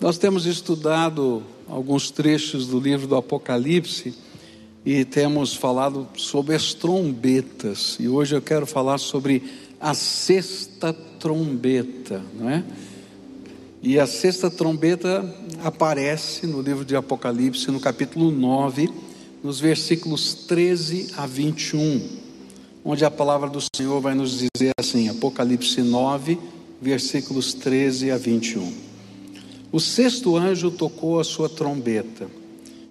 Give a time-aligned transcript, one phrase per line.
[0.00, 4.14] Nós temos estudado alguns trechos do livro do Apocalipse
[4.84, 7.98] e temos falado sobre as trombetas.
[8.00, 9.42] E hoje eu quero falar sobre
[9.80, 12.64] a sexta trombeta, não é?
[13.82, 15.22] E a sexta trombeta
[15.62, 18.88] aparece no livro de Apocalipse, no capítulo 9,
[19.42, 22.08] nos versículos 13 a 21,
[22.84, 26.38] onde a palavra do Senhor vai nos dizer assim: Apocalipse 9,
[26.82, 28.72] versículos 13 a 21.
[29.70, 32.28] O sexto anjo tocou a sua trombeta,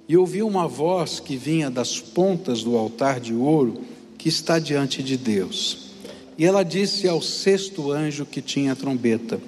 [0.08, 3.82] e ouviu uma voz que vinha das pontas do altar de ouro
[4.18, 5.90] que está diante de Deus.
[6.38, 9.42] E ela disse ao sexto anjo que tinha a trombeta: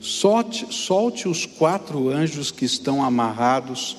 [0.00, 3.98] solte, solte os quatro anjos que estão amarrados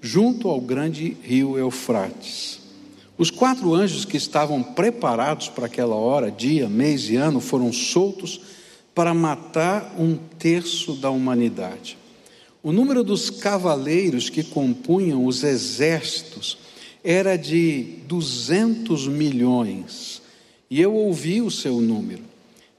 [0.00, 2.60] junto ao grande rio Eufrates.
[3.18, 8.40] Os quatro anjos que estavam preparados para aquela hora, dia, mês e ano, foram soltos
[8.94, 11.96] para matar um terço da humanidade.
[12.62, 16.58] O número dos cavaleiros que compunham os exércitos
[17.02, 20.22] era de 200 milhões,
[20.70, 22.22] e eu ouvi o seu número.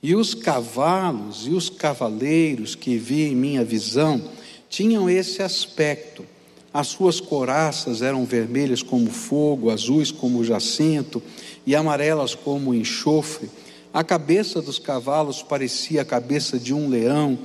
[0.02, 4.22] E os cavalos e os cavaleiros que vi em minha visão
[4.70, 6.25] tinham esse aspecto.
[6.73, 11.22] As suas coraças eram vermelhas como fogo, azuis como jacinto
[11.66, 13.50] e amarelas como enxofre
[13.94, 17.38] a cabeça dos cavalos parecia a cabeça de um leão,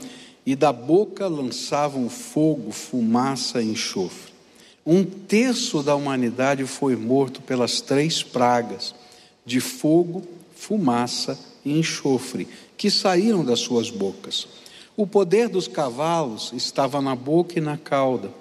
[0.48, 4.32] e da boca lançavam fogo, fumaça e enxofre.
[4.86, 8.94] Um terço da humanidade foi morto pelas três pragas
[9.44, 10.22] de fogo,
[10.56, 14.48] fumaça e enxofre que saíram das suas bocas.
[14.96, 18.32] O poder dos cavalos estava na boca e na cauda,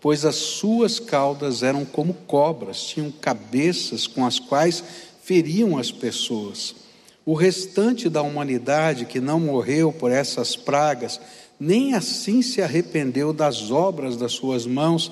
[0.00, 4.84] pois as suas caudas eram como cobras, tinham cabeças com as quais
[5.24, 6.85] feriam as pessoas.
[7.26, 11.20] O restante da humanidade que não morreu por essas pragas,
[11.58, 15.10] nem assim se arrependeu das obras das suas mãos,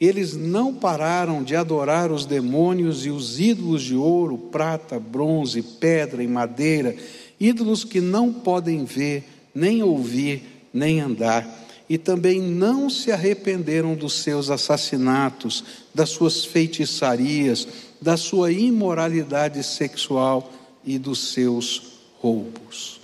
[0.00, 6.24] eles não pararam de adorar os demônios e os ídolos de ouro, prata, bronze, pedra
[6.24, 6.96] e madeira,
[7.38, 9.22] ídolos que não podem ver,
[9.54, 10.42] nem ouvir,
[10.72, 11.48] nem andar.
[11.88, 15.62] E também não se arrependeram dos seus assassinatos,
[15.94, 17.68] das suas feitiçarias,
[18.02, 20.50] da sua imoralidade sexual
[20.84, 21.82] e dos seus
[22.20, 23.00] roubos.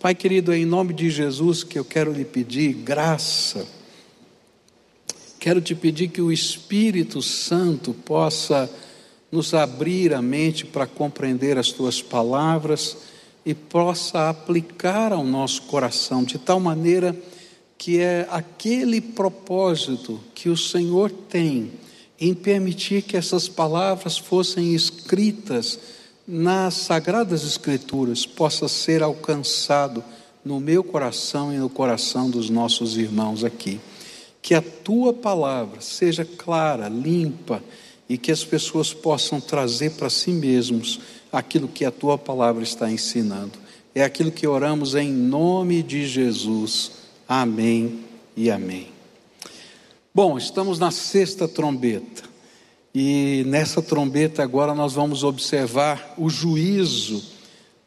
[0.00, 3.66] Pai querido, é em nome de Jesus que eu quero lhe pedir graça.
[5.38, 8.70] Quero te pedir que o Espírito Santo possa
[9.30, 12.96] nos abrir a mente para compreender as tuas palavras
[13.44, 17.16] e possa aplicar ao nosso coração de tal maneira
[17.78, 21.72] que é aquele propósito que o Senhor tem
[22.20, 25.78] em permitir que essas palavras fossem escritas
[26.34, 30.02] nas Sagradas Escrituras possa ser alcançado
[30.42, 33.78] no meu coração e no coração dos nossos irmãos aqui.
[34.40, 37.62] Que a tua palavra seja clara, limpa
[38.08, 41.00] e que as pessoas possam trazer para si mesmos
[41.30, 43.58] aquilo que a tua palavra está ensinando.
[43.94, 46.92] É aquilo que oramos em nome de Jesus.
[47.28, 48.00] Amém
[48.34, 48.88] e amém.
[50.14, 52.31] Bom, estamos na sexta trombeta.
[52.94, 57.22] E nessa trombeta agora nós vamos observar o juízo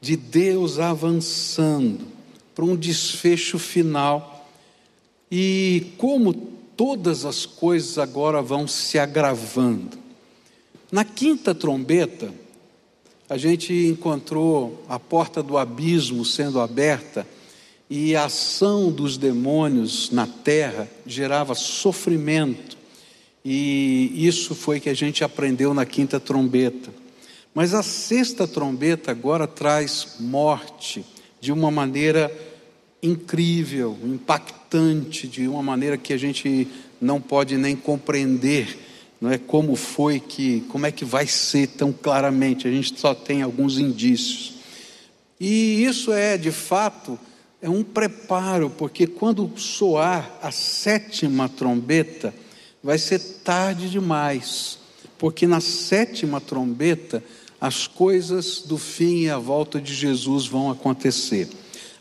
[0.02, 2.08] de Deus avançando
[2.56, 4.50] para um desfecho final
[5.30, 9.98] e como todas as coisas agora vão se agravando.
[10.92, 12.34] Na quinta trombeta,
[13.30, 17.28] a gente encontrou a porta do abismo sendo aberta
[17.90, 22.75] e a ação dos demônios na terra gerava sofrimento
[23.48, 26.92] e isso foi que a gente aprendeu na quinta trombeta.
[27.54, 31.06] Mas a sexta trombeta agora traz morte
[31.40, 32.36] de uma maneira
[33.04, 36.68] incrível, impactante, de uma maneira que a gente
[37.00, 38.80] não pode nem compreender,
[39.22, 42.68] não é como foi que, como é que vai ser tão claramente.
[42.68, 44.56] A gente só tem alguns indícios.
[45.40, 47.20] E isso é, de fato,
[47.62, 52.34] é um preparo, porque quando soar a sétima trombeta,
[52.86, 54.78] vai ser tarde demais,
[55.18, 57.24] porque na sétima trombeta
[57.60, 61.50] as coisas do fim e a volta de Jesus vão acontecer.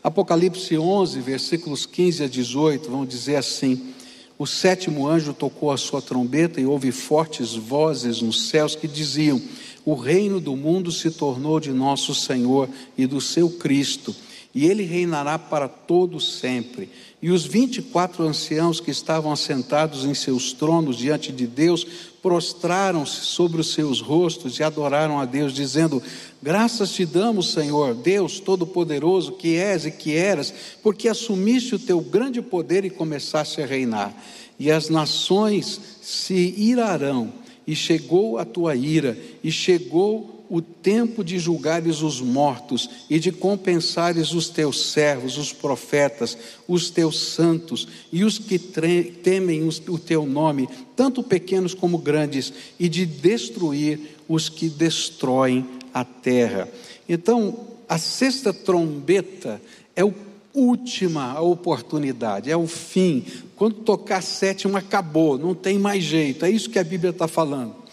[0.03, 3.95] Apocalipse 11, versículos 15 a 18 vão dizer assim:
[4.37, 9.41] O sétimo anjo tocou a sua trombeta e houve fortes vozes nos céus que diziam:
[9.83, 14.15] O reino do mundo se tornou de nosso Senhor e do seu Cristo
[14.55, 16.89] e ele reinará para todo sempre.
[17.21, 21.85] E os vinte e quatro anciãos que estavam assentados em seus tronos diante de Deus
[22.21, 26.01] prostraram-se sobre os seus rostos e adoraram a Deus, dizendo:
[26.41, 31.99] Graças te damos, Senhor, Deus Todo-Poderoso, que és e que eras, porque assumiste o teu
[31.99, 34.15] grande poder e começaste a reinar.
[34.57, 37.33] E as nações se irarão,
[37.67, 43.31] e chegou a tua ira, e chegou o tempo de julgares os mortos e de
[43.31, 46.37] compensares os teus servos, os profetas,
[46.67, 52.87] os teus santos e os que temem o teu nome, tanto pequenos como grandes, e
[52.87, 56.69] de destruir os que destroem a terra.
[57.07, 59.61] Então, a sexta trombeta
[59.95, 60.11] é a
[60.53, 63.25] última oportunidade, é o fim.
[63.55, 66.45] Quando tocar a sétima, acabou, não tem mais jeito.
[66.45, 67.84] É isso que a Bíblia está falando.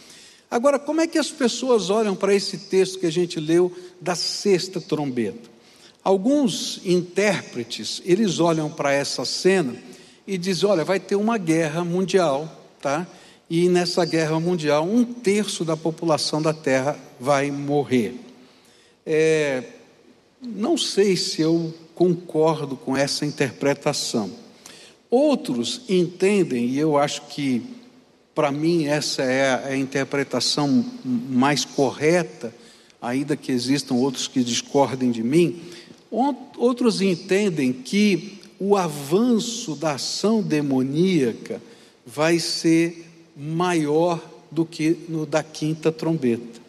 [0.53, 4.15] Agora, como é que as pessoas olham para esse texto que a gente leu da
[4.15, 5.51] sexta trombeta?
[6.05, 9.75] Alguns intérpretes, eles olham para essa cena
[10.27, 13.07] e dizem: olha, vai ter uma guerra mundial, tá?
[13.49, 18.21] E nessa guerra mundial, um terço da população da Terra vai morrer.
[19.07, 19.63] É,
[20.43, 24.31] não sei se eu concordo com essa interpretação.
[25.11, 27.63] Outros entendem, e eu acho que
[28.35, 32.55] para mim, essa é a interpretação mais correta,
[33.01, 35.61] ainda que existam outros que discordem de mim.
[36.11, 41.61] Outros entendem que o avanço da ação demoníaca
[42.07, 43.07] vai ser
[43.37, 44.21] maior
[44.51, 46.61] do que no da quinta trombeta.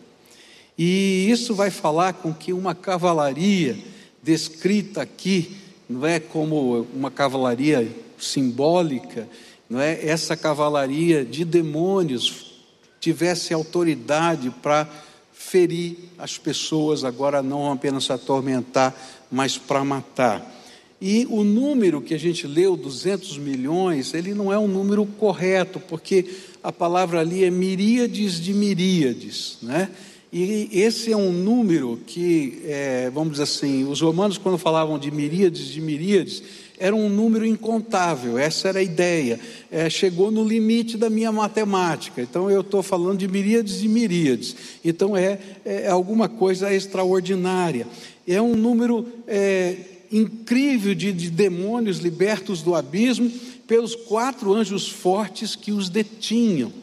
[0.77, 3.77] E isso vai falar com que uma cavalaria
[4.21, 5.55] descrita aqui,
[5.87, 7.87] não é como uma cavalaria
[8.17, 9.27] simbólica,
[9.69, 12.53] não é, essa cavalaria de demônios
[12.99, 14.87] tivesse autoridade para
[15.33, 18.95] ferir as pessoas, agora não apenas atormentar,
[19.31, 20.53] mas para matar.
[21.01, 25.79] E o número que a gente leu, 200 milhões, ele não é um número correto,
[25.79, 26.25] porque
[26.63, 29.89] a palavra ali é miríades de miríades, né?
[30.31, 35.11] E esse é um número que, é, vamos dizer assim, os romanos, quando falavam de
[35.11, 36.41] miríades de miríades,
[36.79, 39.39] era um número incontável, essa era a ideia.
[39.71, 44.55] É, chegou no limite da minha matemática, então eu estou falando de miríades e miríades.
[44.83, 47.87] Então é, é alguma coisa extraordinária.
[48.27, 49.77] É um número é,
[50.11, 53.31] incrível de, de demônios libertos do abismo
[53.67, 56.82] pelos quatro anjos fortes que os detinham.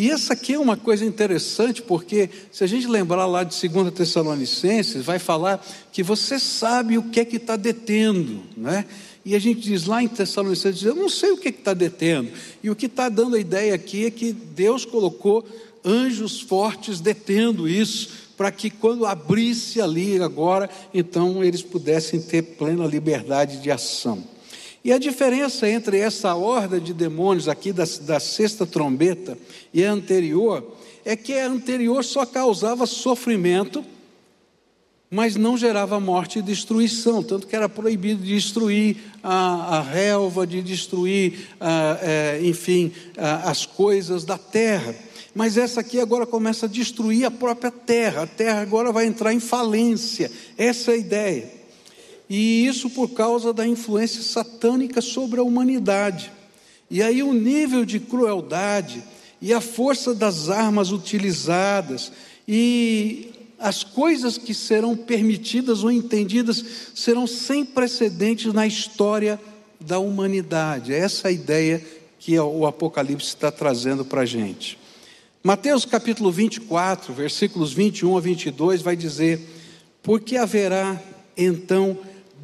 [0.00, 3.92] E essa aqui é uma coisa interessante, porque se a gente lembrar lá de 2
[3.92, 5.60] Tessalonicenses, vai falar
[5.90, 8.84] que você sabe o que é que está detendo, né?
[9.24, 12.30] E a gente diz lá em Tessalonicenses, eu não sei o que está detendo.
[12.62, 15.44] E o que está dando a ideia aqui é que Deus colocou
[15.84, 22.86] anjos fortes detendo isso, para que quando abrisse ali agora, então eles pudessem ter plena
[22.86, 24.22] liberdade de ação.
[24.84, 29.36] E a diferença entre essa horda de demônios aqui da, da sexta trombeta
[29.72, 33.84] e a anterior é que a anterior só causava sofrimento
[35.10, 40.46] mas não gerava morte e destruição, tanto que era proibido de destruir a, a relva,
[40.46, 44.94] de destruir, a, é, enfim, a, as coisas da terra.
[45.34, 49.32] Mas essa aqui agora começa a destruir a própria terra, a terra agora vai entrar
[49.32, 51.57] em falência, essa é a ideia.
[52.28, 56.30] E isso por causa da influência satânica sobre a humanidade.
[56.90, 59.02] E aí o nível de crueldade
[59.40, 62.12] e a força das armas utilizadas
[62.46, 66.64] e as coisas que serão permitidas ou entendidas
[66.94, 69.40] serão sem precedentes na história
[69.80, 70.92] da humanidade.
[70.92, 71.84] É essa a ideia
[72.18, 74.78] que o Apocalipse está trazendo para a gente.
[75.42, 79.40] Mateus capítulo 24, versículos 21 a 22, vai dizer:
[80.02, 81.00] Porque haverá
[81.36, 81.96] então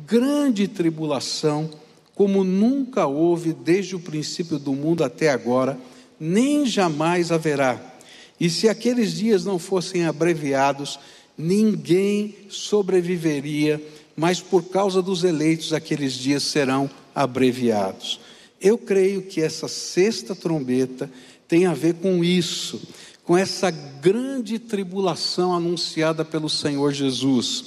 [0.06, 1.70] grande tribulação,
[2.14, 5.78] como nunca houve desde o princípio do mundo até agora,
[6.18, 7.94] nem jamais haverá
[8.38, 10.99] e se aqueles dias não fossem abreviados,
[11.37, 13.82] ninguém sobreviveria,
[14.16, 18.20] mas por causa dos eleitos, aqueles dias serão abreviados.
[18.61, 21.11] Eu creio que essa sexta trombeta
[21.46, 22.80] tem a ver com isso,
[23.25, 27.64] com essa grande tribulação anunciada pelo Senhor Jesus,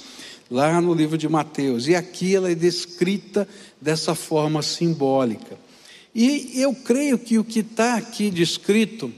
[0.50, 1.88] lá no livro de Mateus.
[1.88, 3.46] E aqui ela é descrita
[3.80, 5.58] dessa forma simbólica.
[6.14, 9.12] E eu creio que o que está aqui descrito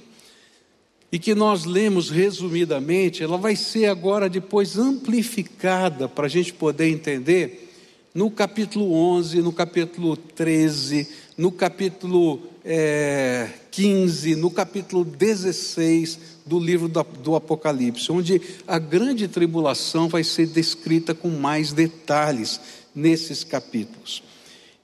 [1.12, 6.88] e que nós lemos resumidamente, ela vai ser agora depois amplificada para a gente poder
[6.88, 7.69] entender
[8.14, 16.88] no capítulo 11, no capítulo 13, no capítulo é, 15, no capítulo 16 do livro
[16.88, 22.60] do, do Apocalipse, onde a grande tribulação vai ser descrita com mais detalhes.
[22.94, 24.22] nesses capítulos.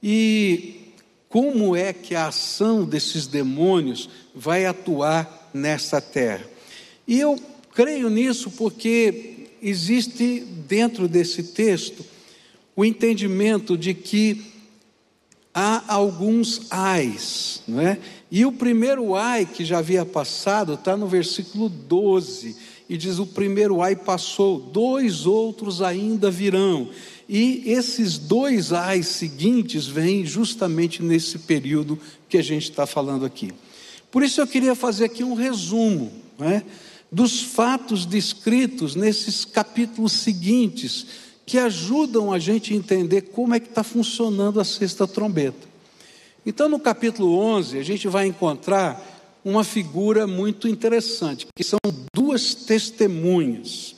[0.02, 0.92] E
[1.28, 6.48] como é que a ação desses demônios vai atuar nesta terra?
[7.06, 7.38] E eu
[7.74, 12.04] creio nisso porque existe dentro desse texto
[12.76, 14.44] o entendimento de que
[15.52, 17.98] há alguns ais, não é?
[18.30, 22.54] E o primeiro ai que já havia passado está no versículo 12,
[22.88, 26.90] e diz: O primeiro ai passou, dois outros ainda virão.
[27.28, 33.52] E esses dois ais seguintes vêm justamente nesse período que a gente está falando aqui.
[34.10, 36.62] Por isso eu queria fazer aqui um resumo é,
[37.10, 41.06] dos fatos descritos nesses capítulos seguintes,
[41.46, 45.68] que ajudam a gente a entender como é que está funcionando a sexta trombeta.
[46.44, 51.78] Então, no capítulo 11, a gente vai encontrar uma figura muito interessante, que são
[52.12, 53.94] duas testemunhas.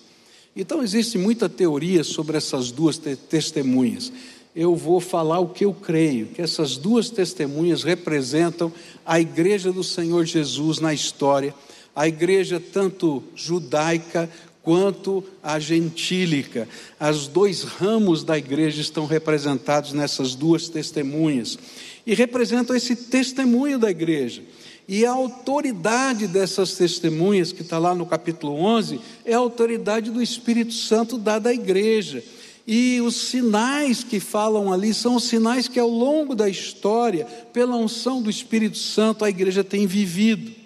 [0.54, 4.12] Então, existe muita teoria sobre essas duas te testemunhas.
[4.54, 8.70] Eu vou falar o que eu creio, que essas duas testemunhas representam
[9.06, 11.54] a igreja do Senhor Jesus na história,
[11.94, 14.28] a igreja tanto judaica
[14.62, 16.68] quanto a gentílica.
[17.00, 21.58] Os dois ramos da igreja estão representados nessas duas testemunhas
[22.06, 24.42] e representam esse testemunho da igreja.
[24.88, 30.22] E a autoridade dessas testemunhas, que está lá no capítulo 11, é a autoridade do
[30.22, 32.24] Espírito Santo dada à igreja.
[32.66, 37.76] E os sinais que falam ali são os sinais que ao longo da história, pela
[37.76, 40.57] unção do Espírito Santo, a igreja tem vivido.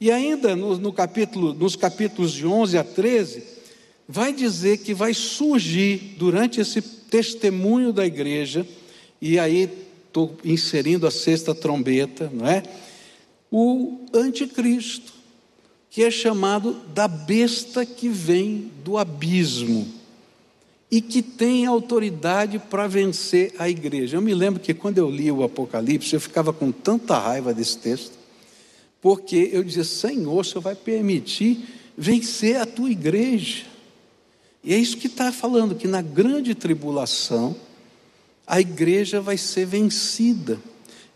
[0.00, 3.42] E ainda no, no capítulo, nos capítulos de 11 a 13,
[4.08, 8.66] vai dizer que vai surgir durante esse testemunho da igreja,
[9.20, 9.70] e aí
[10.06, 12.62] estou inserindo a sexta trombeta, não é?
[13.50, 15.12] O anticristo,
[15.90, 19.86] que é chamado da besta que vem do abismo
[20.90, 24.16] e que tem autoridade para vencer a igreja.
[24.16, 27.78] Eu me lembro que quando eu li o Apocalipse, eu ficava com tanta raiva desse
[27.78, 28.15] texto,
[29.06, 31.60] porque eu dizia: Senhor, o Senhor vai permitir
[31.96, 33.64] vencer a tua igreja.
[34.64, 37.54] E é isso que está falando, que na grande tribulação,
[38.44, 40.58] a igreja vai ser vencida.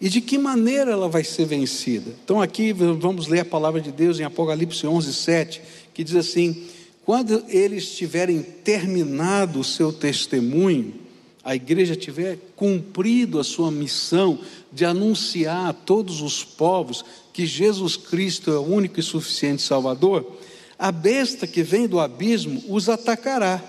[0.00, 2.12] E de que maneira ela vai ser vencida?
[2.24, 5.60] Então, aqui vamos ler a palavra de Deus em Apocalipse 11, 7,
[5.92, 6.68] que diz assim:
[7.04, 10.94] Quando eles tiverem terminado o seu testemunho,
[11.42, 14.38] a igreja tiver cumprido a sua missão
[14.72, 17.04] de anunciar a todos os povos
[17.40, 20.30] que Jesus Cristo é o único e suficiente Salvador,
[20.78, 23.62] a besta que vem do abismo os atacará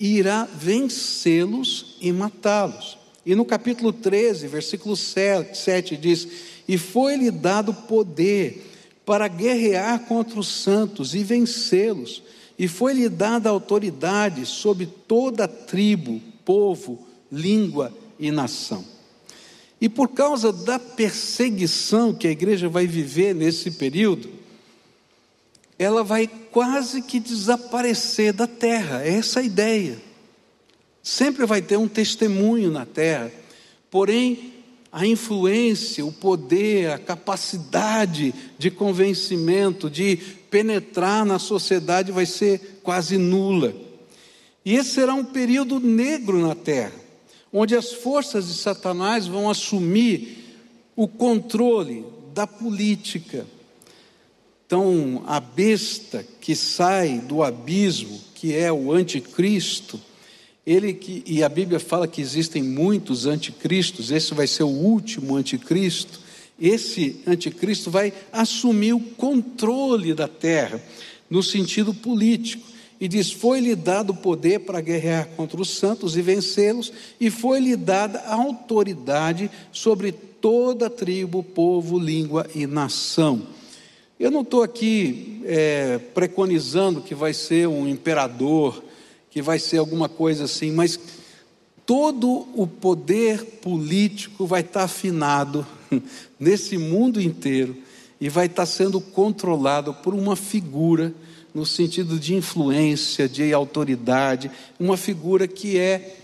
[0.00, 2.96] e irá vencê-los e matá-los.
[3.26, 6.26] E no capítulo 13, versículo 7, diz:
[6.66, 8.72] E foi-lhe dado poder
[9.04, 12.22] para guerrear contra os santos e vencê-los,
[12.58, 18.93] e foi-lhe dada autoridade sobre toda tribo, povo, língua e nação.
[19.80, 24.30] E por causa da perseguição que a igreja vai viver nesse período,
[25.78, 30.00] ela vai quase que desaparecer da terra, é essa a ideia.
[31.02, 33.30] Sempre vai ter um testemunho na terra,
[33.90, 34.54] porém,
[34.90, 40.16] a influência, o poder, a capacidade de convencimento, de
[40.48, 43.74] penetrar na sociedade vai ser quase nula.
[44.64, 46.92] E esse será um período negro na terra,
[47.54, 50.44] onde as forças de Satanás vão assumir
[50.94, 53.46] o controle da política,
[54.66, 60.00] então, a besta que sai do abismo, que é o anticristo,
[60.66, 65.36] ele que, e a Bíblia fala que existem muitos anticristos, esse vai ser o último
[65.36, 66.18] anticristo.
[66.58, 70.82] Esse anticristo vai assumir o controle da terra,
[71.28, 72.66] no sentido político.
[73.04, 78.24] E diz: Foi-lhe dado poder para guerrear contra os santos e vencê-los, e foi-lhe dada
[78.28, 83.42] autoridade sobre toda tribo, povo, língua e nação.
[84.18, 88.82] Eu não estou aqui é, preconizando que vai ser um imperador,
[89.30, 90.98] que vai ser alguma coisa assim, mas
[91.84, 95.66] todo o poder político vai estar afinado
[96.40, 97.76] nesse mundo inteiro
[98.18, 101.12] e vai estar sendo controlado por uma figura
[101.54, 106.16] no sentido de influência, de autoridade, uma figura que é,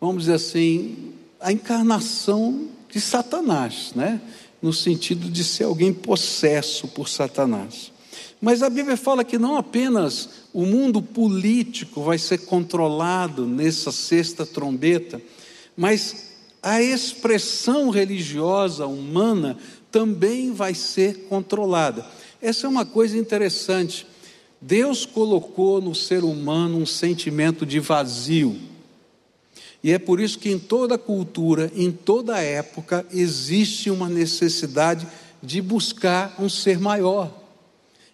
[0.00, 4.20] vamos dizer assim, a encarnação de Satanás, né?
[4.62, 7.92] no sentido de ser alguém possesso por Satanás.
[8.40, 14.46] Mas a Bíblia fala que não apenas o mundo político vai ser controlado nessa sexta
[14.46, 15.20] trombeta,
[15.76, 16.30] mas
[16.62, 19.58] a expressão religiosa humana
[19.90, 22.04] também vai ser controlada.
[22.40, 24.06] Essa é uma coisa interessante.
[24.60, 28.56] Deus colocou no ser humano um sentimento de vazio.
[29.82, 35.06] E é por isso que em toda cultura, em toda época, existe uma necessidade
[35.42, 37.32] de buscar um ser maior.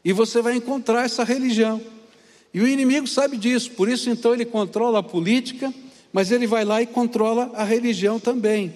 [0.04, 1.82] E você vai encontrar essa religião.
[2.54, 5.74] E o inimigo sabe disso, por isso então ele controla a política,
[6.12, 8.72] mas ele vai lá e controla a religião também.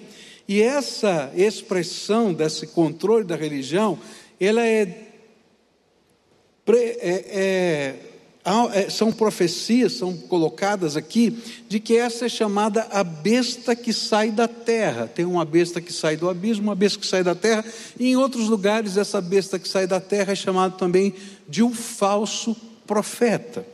[0.49, 3.97] E essa expressão desse controle da religião,
[4.41, 5.10] ela é,
[6.75, 7.95] é, é
[8.73, 11.37] é, são profecias, são colocadas aqui,
[11.69, 15.07] de que essa é chamada a besta que sai da terra.
[15.07, 17.65] Tem uma besta que sai do abismo, uma besta que sai da terra,
[17.99, 21.15] e em outros lugares essa besta que sai da terra é chamada também
[21.47, 23.65] de um falso profeta.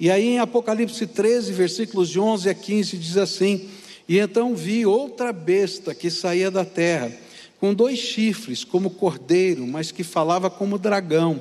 [0.00, 3.68] E aí em Apocalipse 13, versículos de 11 a 15, diz assim:
[4.08, 7.12] E então vi outra besta que saía da terra,
[7.60, 11.40] com dois chifres, como cordeiro, mas que falava como dragão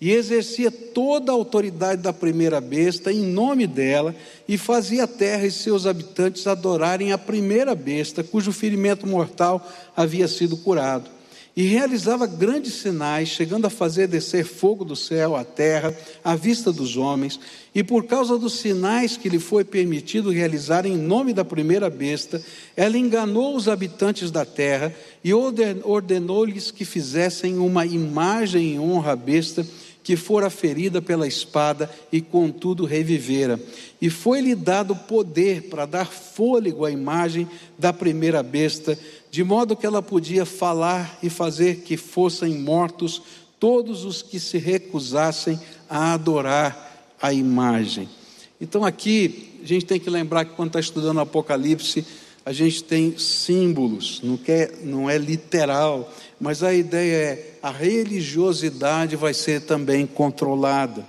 [0.00, 4.14] e exercia toda a autoridade da primeira besta em nome dela,
[4.46, 10.28] e fazia a terra e seus habitantes adorarem a primeira besta, cujo ferimento mortal havia
[10.28, 11.10] sido curado.
[11.56, 16.72] E realizava grandes sinais, chegando a fazer descer fogo do céu à terra, à vista
[16.72, 17.40] dos homens,
[17.74, 22.40] e por causa dos sinais que lhe foi permitido realizar em nome da primeira besta,
[22.76, 29.16] ela enganou os habitantes da terra e ordenou-lhes que fizessem uma imagem em honra à
[29.16, 29.66] besta
[30.08, 33.60] que fora ferida pela espada e contudo revivera.
[34.00, 37.46] E foi-lhe dado poder para dar fôlego à imagem
[37.78, 38.98] da primeira besta,
[39.30, 43.20] de modo que ela podia falar e fazer que fossem mortos
[43.60, 45.60] todos os que se recusassem
[45.90, 48.08] a adorar a imagem.
[48.58, 52.02] Então aqui a gente tem que lembrar que quando está estudando o Apocalipse,
[52.48, 59.16] a gente tem símbolos, não, quer, não é literal, mas a ideia é a religiosidade
[59.16, 61.06] vai ser também controlada.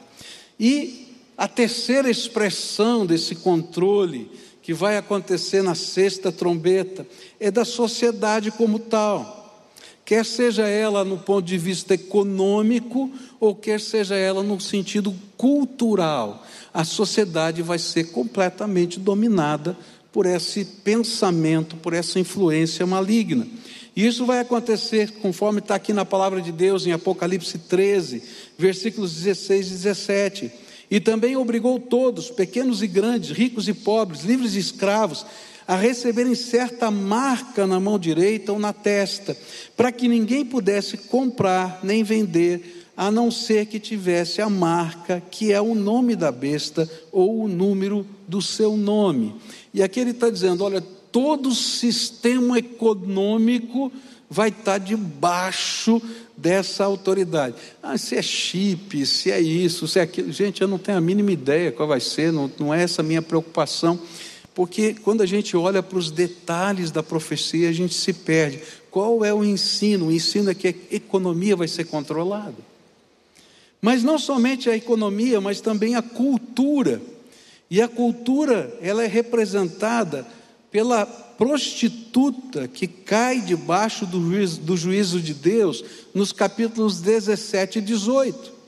[0.60, 4.30] E a terceira expressão desse controle
[4.62, 7.08] que vai acontecer na sexta trombeta
[7.40, 9.64] é da sociedade como tal.
[10.04, 16.46] Quer seja ela no ponto de vista econômico ou quer seja ela no sentido cultural,
[16.74, 19.78] a sociedade vai ser completamente dominada
[20.12, 23.48] por esse pensamento, por essa influência maligna.
[23.96, 28.24] E isso vai acontecer conforme está aqui na palavra de Deus em Apocalipse 13,
[28.58, 30.52] versículos 16 e 17.
[30.90, 35.26] E também obrigou todos, pequenos e grandes, ricos e pobres, livres e escravos,
[35.68, 39.38] a receberem certa marca na mão direita ou na testa,
[39.78, 45.54] para que ninguém pudesse comprar nem vender, a não ser que tivesse a marca, que
[45.54, 49.34] é o nome da besta ou o número do seu nome.
[49.74, 53.90] E aqui ele está dizendo: olha, todo o sistema econômico
[54.30, 56.02] vai estar debaixo
[56.36, 57.56] dessa autoridade.
[57.82, 60.30] Ah, se é chip, se é isso, se é aquilo.
[60.34, 63.06] Gente, eu não tenho a mínima ideia qual vai ser, não, não é essa a
[63.06, 63.98] minha preocupação.
[64.54, 68.60] Porque quando a gente olha para os detalhes da profecia, a gente se perde.
[68.92, 70.08] Qual é o ensino?
[70.08, 72.68] O ensino é que a economia vai ser controlada.
[73.82, 77.02] Mas não somente a economia, mas também a cultura.
[77.70, 80.26] E a cultura, ela é representada
[80.72, 87.82] pela prostituta que cai debaixo do juízo, do juízo de Deus, nos capítulos 17 e
[87.82, 88.60] 18.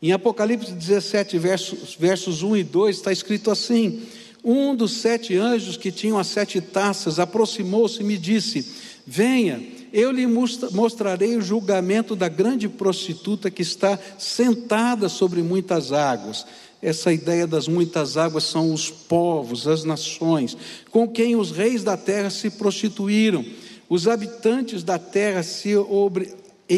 [0.00, 4.02] Em Apocalipse 17, versos, versos 1 e 2, está escrito assim:
[4.42, 8.64] Um dos sete anjos que tinham as sete taças aproximou-se e me disse:
[9.06, 9.60] Venha,
[9.92, 16.44] eu lhe mostrarei o julgamento da grande prostituta que está sentada sobre muitas águas
[16.80, 20.56] essa ideia das muitas águas são os povos, as nações,
[20.90, 23.44] com quem os reis da terra se prostituíram.
[23.88, 25.70] Os habitantes da terra se,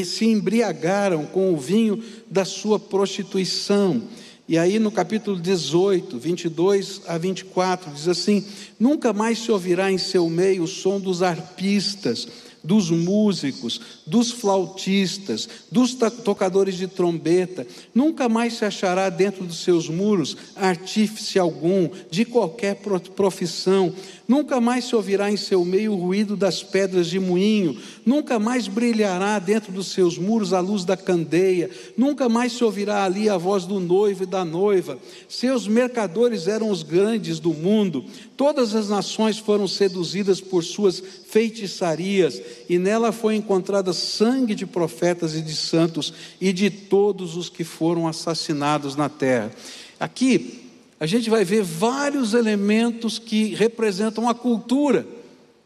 [0.05, 4.03] se embriagaram com o vinho da sua prostituição.
[4.49, 8.45] E aí no capítulo 18, 22 a 24, diz assim:
[8.79, 12.27] Nunca mais se ouvirá em seu meio o som dos arpistas
[12.63, 17.67] dos músicos, dos flautistas, dos tocadores de trombeta.
[17.95, 22.77] Nunca mais se achará dentro dos seus muros artífice algum, de qualquer
[23.17, 23.93] profissão.
[24.31, 27.77] Nunca mais se ouvirá em seu meio o ruído das pedras de moinho.
[28.07, 31.69] Nunca mais brilhará dentro dos seus muros a luz da candeia.
[31.97, 34.97] Nunca mais se ouvirá ali a voz do noivo e da noiva.
[35.29, 38.05] Seus mercadores eram os grandes do mundo.
[38.37, 45.35] Todas as nações foram seduzidas por suas feitiçarias, e nela foi encontrada sangue de profetas
[45.35, 49.51] e de santos e de todos os que foram assassinados na terra.
[49.99, 50.60] Aqui
[51.01, 55.07] a gente vai ver vários elementos que representam a cultura,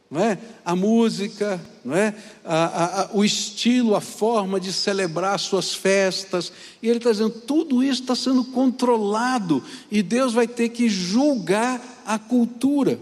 [0.09, 0.39] não é?
[0.65, 2.15] A música, não é?
[2.45, 6.53] A, a, o estilo, a forma de celebrar suas festas.
[6.81, 11.83] E ele está dizendo: tudo isso está sendo controlado e Deus vai ter que julgar
[12.07, 12.97] a cultura.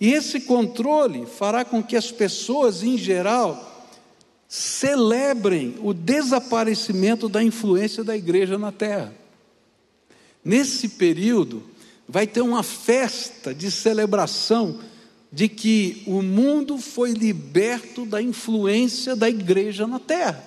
[0.00, 3.88] E esse controle fará com que as pessoas, em geral,
[4.48, 9.23] celebrem o desaparecimento da influência da igreja na terra.
[10.44, 11.62] Nesse período,
[12.08, 14.78] vai ter uma festa de celebração
[15.32, 20.44] de que o mundo foi liberto da influência da igreja na terra.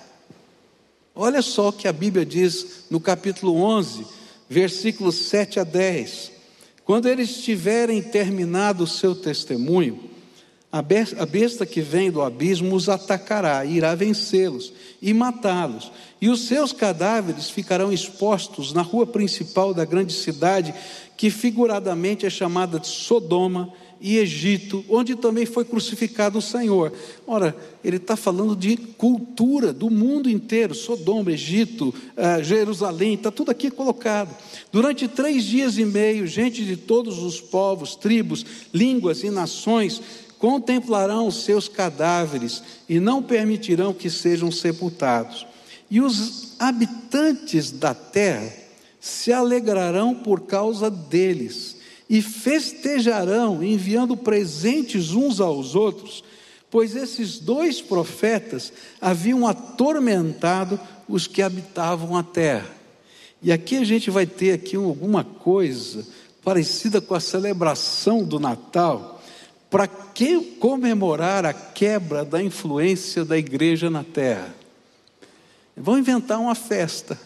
[1.14, 4.06] Olha só o que a Bíblia diz no capítulo 11,
[4.48, 6.32] versículos 7 a 10.
[6.84, 10.07] Quando eles tiverem terminado o seu testemunho,
[10.70, 16.72] a besta que vem do abismo os atacará, irá vencê-los e matá-los, e os seus
[16.72, 20.74] cadáveres ficarão expostos na rua principal da grande cidade,
[21.16, 26.92] que figuradamente é chamada de Sodoma e Egito, onde também foi crucificado o Senhor.
[27.26, 33.50] Ora, ele está falando de cultura do mundo inteiro: Sodoma, Egito, uh, Jerusalém, está tudo
[33.50, 34.34] aqui colocado.
[34.70, 40.00] Durante três dias e meio, gente de todos os povos, tribos, línguas e nações
[40.38, 45.46] contemplarão os seus cadáveres e não permitirão que sejam sepultados.
[45.90, 48.52] E os habitantes da terra
[49.00, 51.76] se alegrarão por causa deles
[52.08, 56.24] e festejarão, enviando presentes uns aos outros,
[56.70, 62.70] pois esses dois profetas haviam atormentado os que habitavam a terra.
[63.42, 66.04] E aqui a gente vai ter aqui alguma coisa
[66.42, 69.17] parecida com a celebração do Natal,
[69.70, 74.54] para que comemorar a quebra da influência da igreja na terra?
[75.76, 77.18] Vão inventar uma festa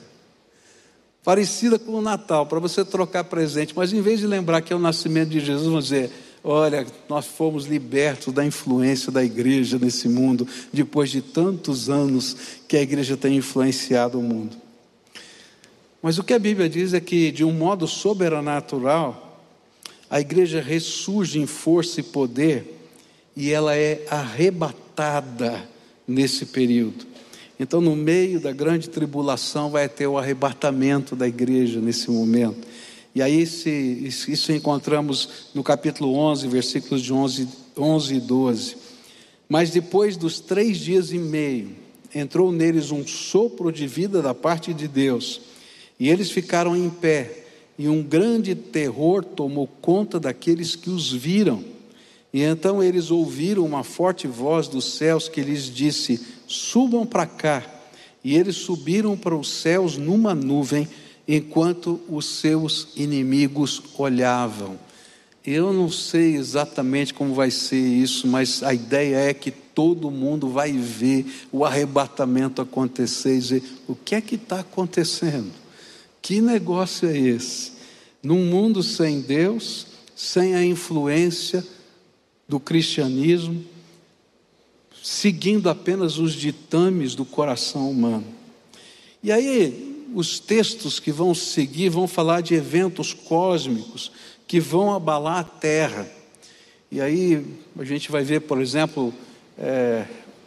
[1.25, 4.77] parecida com o Natal, para você trocar presente, mas em vez de lembrar que é
[4.77, 6.11] o nascimento de Jesus, vamos dizer:
[6.43, 12.77] olha, nós fomos libertos da influência da igreja nesse mundo, depois de tantos anos que
[12.77, 14.57] a igreja tem influenciado o mundo.
[16.03, 19.32] Mas o que a Bíblia diz é que, de um modo sobrenatural,
[20.13, 22.79] a igreja ressurge em força e poder
[23.35, 25.67] e ela é arrebatada
[26.07, 27.07] nesse período.
[27.59, 32.69] Então, no meio da grande tribulação, vai ter o arrebatamento da igreja nesse momento.
[33.15, 38.77] E aí, isso encontramos no capítulo 11, versículos de 11, 11 e 12.
[39.49, 41.71] Mas depois dos três dias e meio,
[42.15, 45.41] entrou neles um sopro de vida da parte de Deus,
[45.99, 47.42] e eles ficaram em pé,
[47.83, 51.65] e um grande terror tomou conta daqueles que os viram.
[52.33, 57.67] E então eles ouviram uma forte voz dos céus que lhes disse: Subam para cá.
[58.23, 60.87] E eles subiram para os céus numa nuvem,
[61.27, 64.79] enquanto os seus inimigos olhavam.
[65.45, 70.49] Eu não sei exatamente como vai ser isso, mas a ideia é que todo mundo
[70.49, 75.62] vai ver o arrebatamento acontecer e dizer: o que é que está acontecendo?
[76.23, 77.73] Que negócio é esse?
[78.23, 81.67] Num mundo sem Deus, sem a influência
[82.49, 83.65] do cristianismo,
[85.03, 88.25] seguindo apenas os ditames do coração humano.
[89.21, 94.13] E aí, os textos que vão seguir vão falar de eventos cósmicos
[94.47, 96.09] que vão abalar a terra.
[96.89, 97.45] E aí,
[97.77, 99.13] a gente vai ver, por exemplo,
[99.59, 100.07] é,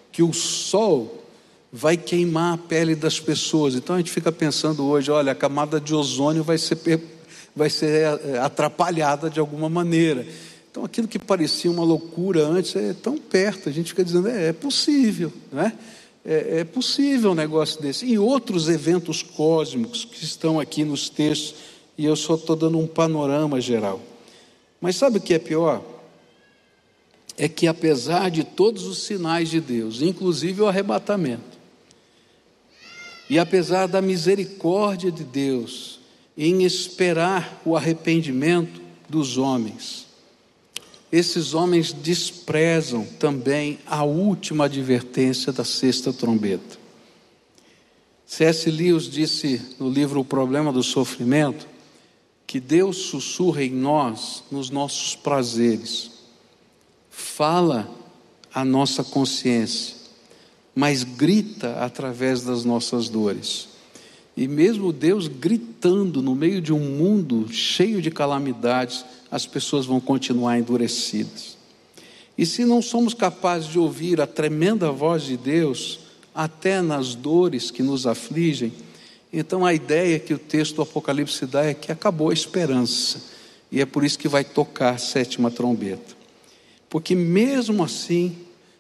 [0.10, 1.25] que o sol
[1.72, 3.76] vai queimar a pele das pessoas.
[3.76, 6.78] Então a gente fica pensando hoje, olha, a camada de ozônio vai ser,
[7.56, 10.26] vai ser é, atrapalhada de alguma maneira.
[10.76, 14.50] Então, aquilo que parecia uma loucura antes é tão perto, a gente fica dizendo, é,
[14.50, 15.74] é possível, não é?
[16.26, 16.60] é?
[16.60, 18.06] É possível um negócio desse.
[18.06, 21.56] E outros eventos cósmicos que estão aqui nos textos,
[21.98, 24.02] e eu só estou dando um panorama geral.
[24.82, 25.82] Mas sabe o que é pior?
[27.38, 31.55] É que apesar de todos os sinais de Deus, inclusive o arrebatamento,
[33.30, 36.00] e apesar da misericórdia de Deus
[36.38, 40.06] em esperar o arrependimento dos homens,
[41.12, 46.78] esses homens desprezam também a última advertência da sexta trombeta.
[48.26, 48.70] C.S.
[48.70, 51.68] Lewis disse no livro O Problema do Sofrimento
[52.46, 56.12] que Deus sussurra em nós nos nossos prazeres,
[57.10, 57.90] fala
[58.54, 59.96] a nossa consciência,
[60.76, 63.70] mas grita através das nossas dores.
[64.36, 70.02] E mesmo Deus gritando no meio de um mundo cheio de calamidades, as pessoas vão
[70.02, 71.56] continuar endurecidas.
[72.38, 76.00] E se não somos capazes de ouvir a tremenda voz de Deus,
[76.34, 78.74] até nas dores que nos afligem,
[79.32, 83.22] então a ideia que o texto do Apocalipse dá é que acabou a esperança.
[83.72, 86.16] E é por isso que vai tocar a sétima trombeta.
[86.90, 88.36] Porque mesmo assim,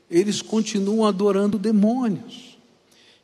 [0.09, 2.57] eles continuam adorando demônios.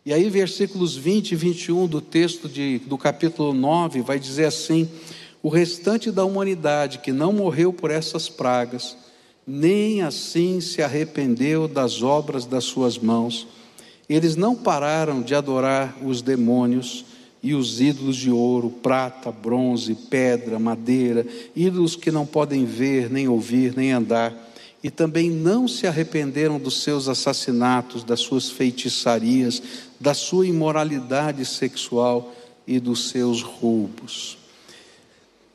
[0.06, 4.90] E aí, versículos 20 e 21 do texto de, do capítulo 9 vai dizer assim:
[5.44, 8.98] O restante da humanidade que não morreu por essas pragas,
[9.46, 13.48] nem assim se arrependeu das obras das suas mãos.
[14.10, 17.06] Eles não pararam de adorar os demônios
[17.44, 23.28] e os ídolos de ouro, prata, bronze, pedra, madeira, ídolos que não podem ver, nem
[23.28, 24.51] ouvir, nem andar,
[24.84, 29.62] e também não se arrependeram dos seus assassinatos, das suas feitiçarias,
[30.00, 32.34] da sua imoralidade sexual
[32.66, 34.38] e dos seus roubos.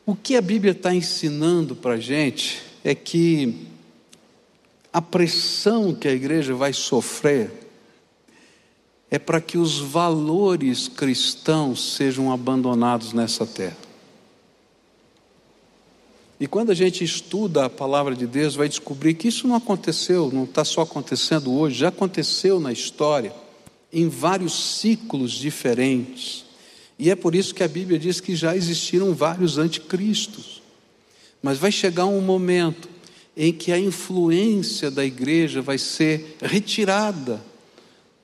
[0.04, 3.66] O que a Bíblia está ensinando para a gente é que
[4.92, 7.50] a pressão que a igreja vai sofrer
[9.10, 13.85] é para que os valores cristãos sejam abandonados nessa terra.
[16.38, 20.30] E quando a gente estuda a palavra de Deus, vai descobrir que isso não aconteceu,
[20.32, 23.32] não está só acontecendo hoje, já aconteceu na história,
[23.90, 26.44] em vários ciclos diferentes.
[26.98, 30.62] E é por isso que a Bíblia diz que já existiram vários anticristos.
[31.42, 32.88] Mas vai chegar um momento
[33.36, 37.42] em que a influência da igreja vai ser retirada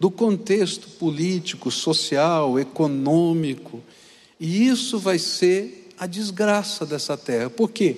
[0.00, 3.82] do contexto político, social, econômico,
[4.40, 7.48] e isso vai ser a desgraça dessa terra.
[7.48, 7.94] Por quê?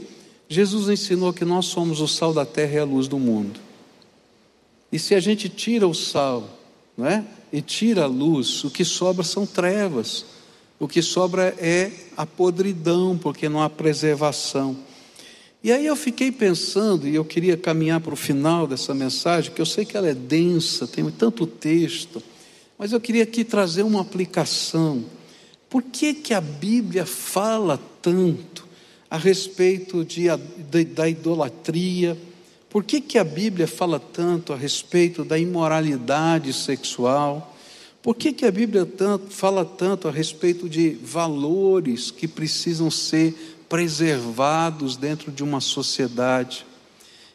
[0.47, 3.59] Jesus ensinou que nós somos o sal da terra e a luz do mundo.
[4.93, 6.47] E se a gente tira o sal,
[6.99, 7.25] não é?
[7.51, 10.27] E tira a luz, o que sobra são trevas.
[10.79, 14.77] O que sobra é a podridão, porque não há preservação.
[15.63, 19.63] E aí eu fiquei pensando, e eu queria caminhar para o final dessa mensagem, que
[19.63, 22.23] eu sei que ela é densa, tem tanto texto,
[22.77, 25.03] mas eu queria aqui trazer uma aplicação.
[25.75, 28.65] Por que, que a Bíblia fala tanto
[29.11, 30.27] a respeito de,
[30.71, 32.17] de, da idolatria?
[32.71, 37.57] Por que, que a Bíblia fala tanto a respeito da imoralidade sexual?
[38.01, 43.35] Por que, que a Bíblia tanto, fala tanto a respeito de valores que precisam ser
[43.69, 46.65] preservados dentro de uma sociedade?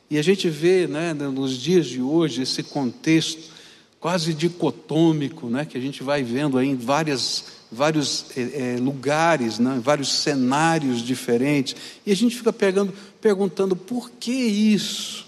[0.10, 3.60] E a gente vê né, nos dias de hoje esse contexto
[4.00, 9.80] quase dicotômico, né, que a gente vai vendo aí em várias, vários é, lugares, né,
[9.84, 15.28] vários cenários diferentes, e a gente fica pegando, perguntando por que isso?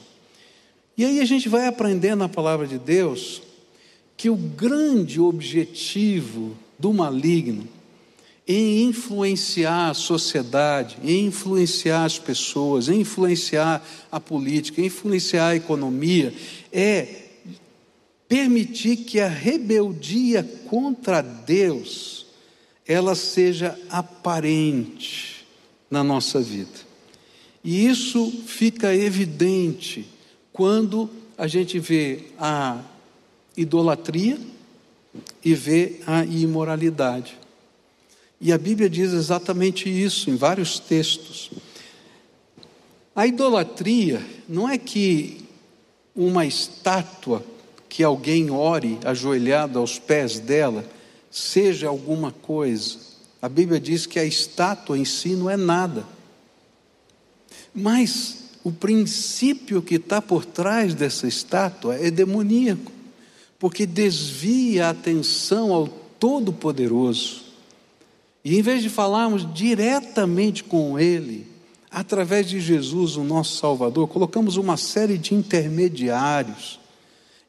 [0.97, 3.41] E aí a gente vai aprendendo na palavra de Deus
[4.17, 7.67] que o grande objetivo do maligno
[8.47, 15.55] em influenciar a sociedade, em influenciar as pessoas, em influenciar a política, em influenciar a
[15.55, 16.33] economia,
[16.71, 17.21] é
[18.27, 22.20] permitir que a rebeldia contra Deus
[22.91, 25.47] ela seja aparente
[25.89, 26.91] na nossa vida.
[27.63, 30.05] E isso fica evidente
[30.51, 32.81] quando a gente vê a
[33.55, 34.37] idolatria
[35.43, 37.37] e vê a imoralidade.
[38.41, 41.49] E a Bíblia diz exatamente isso em vários textos.
[43.15, 45.45] A idolatria não é que
[46.13, 47.41] uma estátua
[47.87, 50.83] que alguém ore ajoelhado aos pés dela
[51.31, 52.97] seja alguma coisa.
[53.41, 56.05] A Bíblia diz que a estátua em si não é nada.
[57.73, 62.91] Mas o princípio que está por trás dessa estátua é demoníaco
[63.61, 67.43] porque desvia a atenção ao Todo-Poderoso.
[68.43, 71.45] E em vez de falarmos diretamente com Ele,
[71.91, 76.79] através de Jesus, o nosso Salvador, colocamos uma série de intermediários.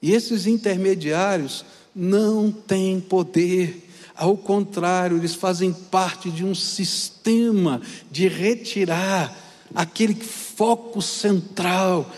[0.02, 8.28] E esses intermediários não têm poder, ao contrário, eles fazem parte de um sistema de
[8.28, 9.36] retirar
[9.74, 12.10] aquele foco central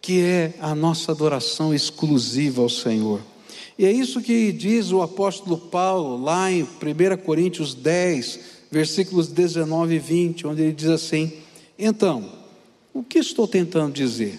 [0.00, 3.20] que é a nossa adoração exclusiva ao Senhor.
[3.78, 6.66] E é isso que diz o apóstolo Paulo lá em 1
[7.24, 11.32] Coríntios 10, versículos 19 e 20, onde ele diz assim:
[11.78, 12.28] Então,
[12.92, 14.38] o que estou tentando dizer?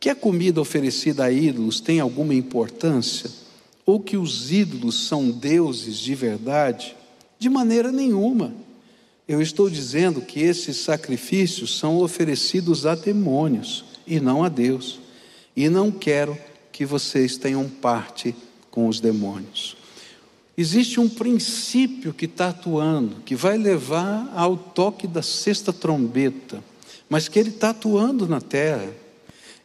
[0.00, 3.30] Que a comida oferecida a ídolos tem alguma importância?
[3.88, 6.94] Ou que os ídolos são deuses de verdade?
[7.38, 8.54] De maneira nenhuma.
[9.26, 15.00] Eu estou dizendo que esses sacrifícios são oferecidos a demônios e não a Deus.
[15.56, 16.36] E não quero
[16.70, 18.36] que vocês tenham parte
[18.70, 19.74] com os demônios.
[20.54, 26.62] Existe um princípio que está atuando, que vai levar ao toque da sexta trombeta,
[27.08, 28.92] mas que ele está atuando na terra.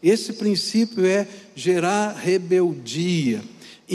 [0.02, 3.44] Esse princípio é gerar rebeldia,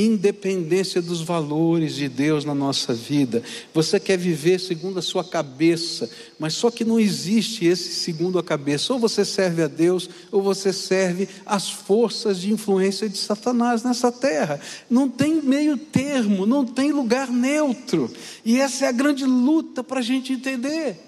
[0.04, 3.42] independência dos valores de Deus na nossa vida.
[3.74, 6.08] Você quer viver segundo a sua cabeça,
[6.38, 8.92] mas só que não existe esse segundo a cabeça.
[8.92, 14.12] Ou você serve a Deus, ou você serve as forças de influência de Satanás nessa
[14.12, 14.60] terra.
[14.88, 18.10] Não tem meio termo, não tem lugar neutro.
[18.44, 21.07] E essa é a grande luta para a gente entender.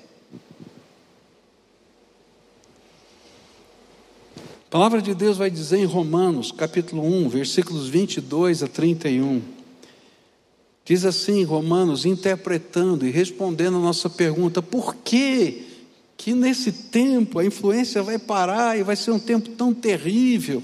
[4.70, 9.42] A palavra de Deus vai dizer em Romanos, capítulo 1, versículos 22 a 31.
[10.84, 15.66] Diz assim, Romanos, interpretando e respondendo a nossa pergunta: por que
[16.16, 20.62] que nesse tempo a influência vai parar e vai ser um tempo tão terrível?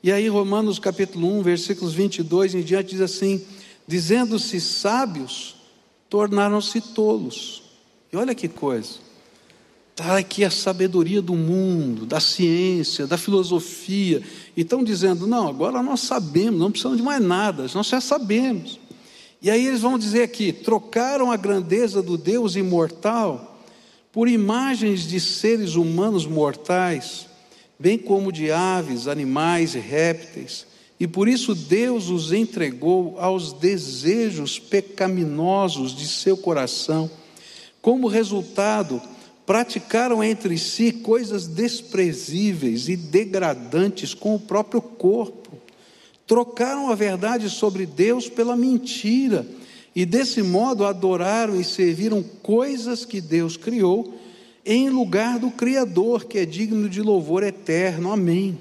[0.00, 3.44] E aí, Romanos capítulo 1, versículos 22 em diante, diz assim:
[3.84, 5.56] dizendo-se sábios,
[6.08, 7.64] tornaram-se tolos.
[8.12, 8.90] E olha que coisa,
[10.00, 14.22] está aqui a sabedoria do mundo, da ciência, da filosofia,
[14.56, 18.80] e estão dizendo: não, agora nós sabemos, não precisamos de mais nada, nós já sabemos.
[19.42, 23.58] E aí eles vão dizer aqui: trocaram a grandeza do Deus imortal
[24.10, 27.26] por imagens de seres humanos mortais,
[27.78, 30.66] bem como de aves, animais e répteis,
[30.98, 37.10] e por isso Deus os entregou aos desejos pecaminosos de seu coração.
[37.80, 39.00] Como resultado,
[39.50, 45.50] praticaram entre si coisas desprezíveis e degradantes com o próprio corpo
[46.24, 49.44] trocaram a verdade sobre Deus pela mentira,
[49.92, 54.14] e desse modo adoraram e serviram coisas que Deus criou,
[54.64, 58.12] em lugar do Criador, que é digno de louvor eterno.
[58.12, 58.56] Amém.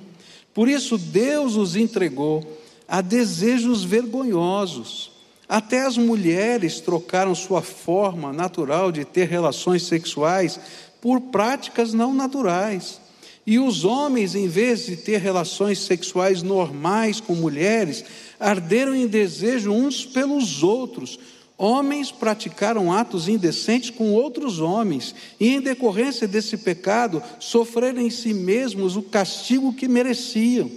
[0.56, 5.19] Por isso, Deus os entregou a desejos vergonhosos.
[5.50, 10.60] Até as mulheres trocaram sua forma natural de ter relações sexuais
[11.02, 13.02] por práticas não naturais.
[13.48, 18.06] E os homens, em vez de ter relações sexuais normais com mulheres,
[18.40, 21.18] arderam em desejo uns pelos outros.
[21.58, 28.36] Homens praticaram atos indecentes com outros homens, e em decorrência desse pecado, sofreram em si
[28.36, 30.70] mesmos o castigo que mereciam.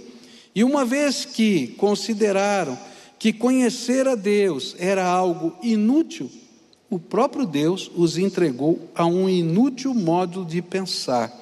[0.55, 2.75] E uma vez que consideraram
[3.23, 6.29] que conhecer a Deus era algo inútil,
[6.89, 11.33] o próprio Deus os entregou a um inútil modo de pensar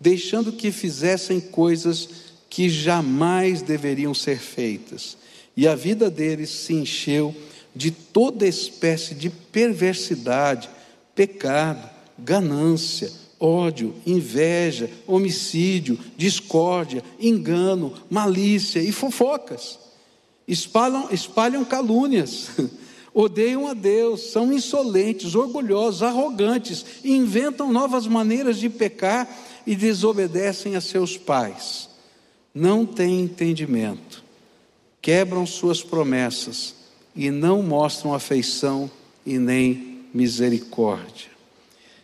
[0.00, 2.08] deixando que fizessem coisas
[2.48, 5.16] que jamais deveriam ser feitas.
[5.56, 7.32] E a vida deles se encheu
[7.76, 10.68] de toda espécie de perversidade,
[11.14, 11.88] pecado,
[12.18, 19.89] ganância, ódio, inveja, homicídio, discórdia, engano, malícia e fofocas.
[20.50, 22.48] Espalham, espalham calúnias,
[23.14, 29.28] odeiam a Deus, são insolentes, orgulhosos, arrogantes, inventam novas maneiras de pecar
[29.64, 31.88] e desobedecem a seus pais,
[32.52, 34.24] não têm entendimento,
[35.00, 36.74] quebram suas promessas
[37.14, 38.90] e não mostram afeição
[39.24, 41.30] e nem misericórdia.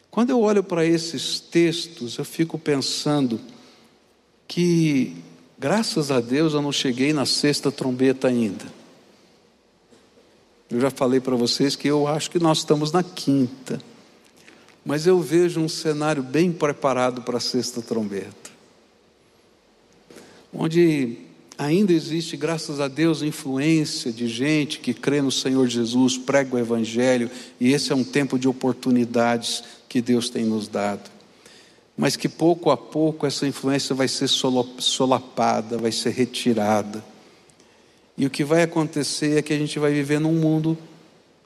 [0.08, 3.40] Quando eu olho para esses textos, eu fico pensando
[4.46, 5.16] que,
[5.58, 8.64] graças a Deus, eu não cheguei na sexta trombeta ainda.
[10.70, 13.80] Eu já falei para vocês que eu acho que nós estamos na quinta.
[14.84, 18.50] Mas eu vejo um cenário bem preparado para a sexta trombeta.
[20.52, 21.18] Onde
[21.58, 26.58] ainda existe, graças a Deus, influência de gente que crê no Senhor Jesus, prega o
[26.58, 31.15] Evangelho, e esse é um tempo de oportunidades que Deus tem nos dado.
[31.96, 37.02] Mas que pouco a pouco essa influência vai ser solapada, vai ser retirada.
[38.18, 40.76] E o que vai acontecer é que a gente vai viver num mundo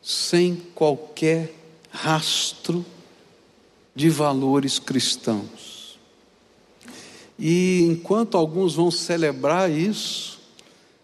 [0.02, 1.52] sem qualquer
[1.90, 2.84] rastro
[3.94, 5.98] de valores cristãos.
[7.38, 10.40] E enquanto alguns vão celebrar isso,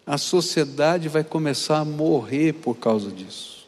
[0.05, 3.67] a sociedade vai começar a morrer por causa disso.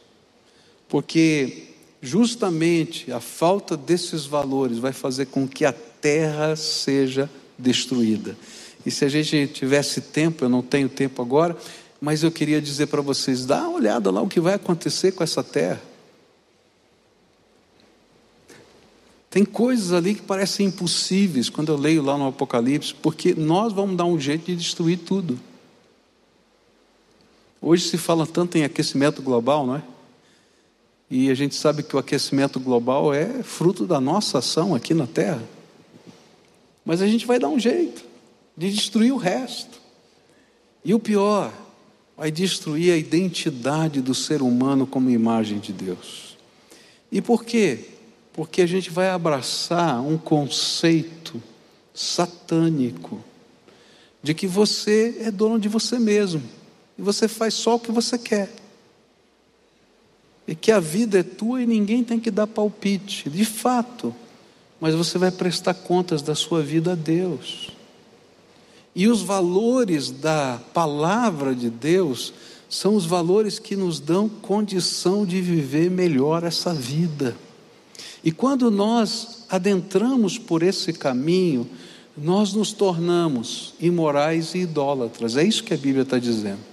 [0.88, 1.69] Porque
[2.02, 8.36] justamente a falta desses valores vai fazer com que a terra seja destruída.
[8.84, 11.56] E se a gente tivesse tempo, eu não tenho tempo agora,
[12.00, 15.22] mas eu queria dizer para vocês: dá uma olhada lá o que vai acontecer com
[15.22, 15.82] essa terra.
[19.28, 23.96] Tem coisas ali que parecem impossíveis quando eu leio lá no Apocalipse, porque nós vamos
[23.96, 25.38] dar um jeito de destruir tudo.
[27.62, 29.82] Hoje se fala tanto em aquecimento global, não é?
[31.10, 35.06] E a gente sabe que o aquecimento global é fruto da nossa ação aqui na
[35.06, 35.42] Terra.
[36.84, 38.04] Mas a gente vai dar um jeito
[38.56, 39.80] de destruir o resto.
[40.84, 41.52] E o pior,
[42.16, 46.36] vai destruir a identidade do ser humano como imagem de Deus.
[47.10, 47.86] E por quê?
[48.32, 51.42] porque a gente vai abraçar um conceito
[51.92, 53.22] satânico
[54.22, 56.42] de que você é dono de você mesmo
[56.96, 58.50] e você faz só o que você quer.
[60.50, 64.12] E que a vida é tua e ninguém tem que dar palpite, de fato,
[64.80, 67.70] mas você vai prestar contas da sua vida a Deus.
[68.92, 72.34] E os valores da palavra de Deus
[72.68, 77.36] são os valores que nos dão condição de viver melhor essa vida.
[78.24, 81.64] E quando nós adentramos por esse caminho,
[82.18, 85.36] nós nos tornamos imorais e idólatras.
[85.36, 86.69] É isso que a Bíblia está dizendo.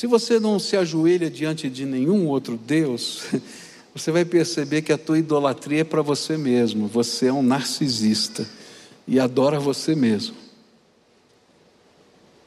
[0.00, 3.24] Se você não se ajoelha diante de nenhum outro Deus,
[3.94, 6.86] você vai perceber que a tua idolatria é para você mesmo.
[6.86, 8.48] Você é um narcisista
[9.06, 10.34] e adora você mesmo.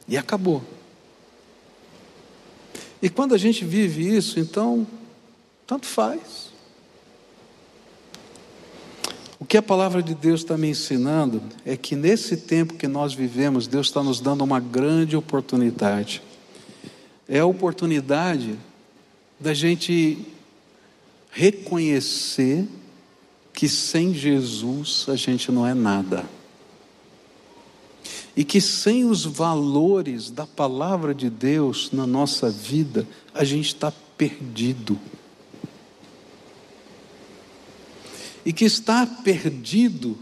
[0.07, 0.63] E acabou.
[2.99, 4.87] E quando a gente vive isso, então,
[5.67, 6.49] tanto faz.
[9.39, 13.13] O que a palavra de Deus está me ensinando é que nesse tempo que nós
[13.13, 16.32] vivemos, Deus está nos dando uma grande oportunidade.
[17.27, 18.57] É a oportunidade
[19.39, 20.17] da gente
[21.31, 22.67] reconhecer
[23.53, 26.25] que sem Jesus a gente não é nada.
[28.35, 33.91] E que sem os valores da palavra de Deus na nossa vida, a gente está
[34.17, 34.99] perdido.
[38.45, 40.17] E que estar perdido,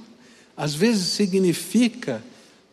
[0.56, 2.24] às vezes significa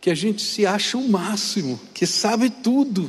[0.01, 3.09] que a gente se acha o máximo, que sabe tudo,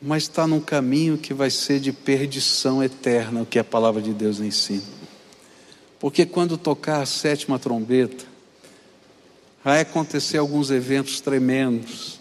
[0.00, 4.12] mas está num caminho que vai ser de perdição eterna, o que a palavra de
[4.12, 4.82] Deus ensina.
[5.98, 8.24] Porque quando tocar a sétima trombeta,
[9.64, 12.20] vai acontecer alguns eventos tremendos.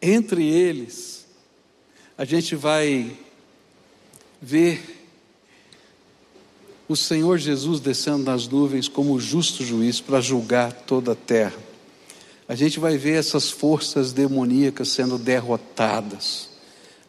[0.00, 1.24] Entre eles,
[2.18, 3.16] a gente vai
[4.40, 4.98] ver
[6.88, 11.56] o Senhor Jesus descendo nas nuvens como justo juiz para julgar toda a terra.
[12.48, 16.51] A gente vai ver essas forças demoníacas sendo derrotadas.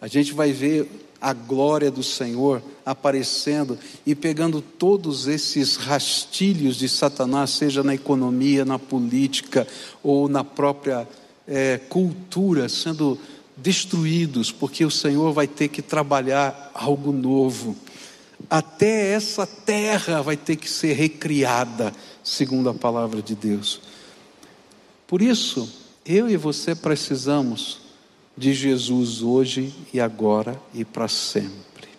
[0.03, 0.89] A gente vai ver
[1.21, 8.65] a glória do Senhor aparecendo e pegando todos esses rastilhos de Satanás, seja na economia,
[8.65, 9.65] na política
[10.03, 11.07] ou na própria
[11.47, 13.17] é, cultura, sendo
[13.55, 17.73] destruídos, porque o Senhor vai ter que trabalhar algo novo
[18.49, 21.93] até essa terra vai ter que ser recriada,
[22.23, 23.81] segundo a palavra de Deus.
[25.07, 25.71] Por isso,
[26.05, 27.82] eu e você precisamos
[28.35, 31.89] de Jesus hoje e agora e para sempre.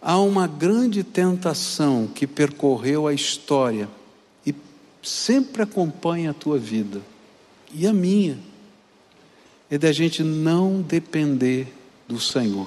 [0.00, 3.88] Há uma grande tentação que percorreu a história
[4.46, 4.54] e
[5.02, 7.00] sempre acompanha a tua vida
[7.72, 8.38] e a minha,
[9.70, 11.72] é da gente não depender
[12.08, 12.66] do Senhor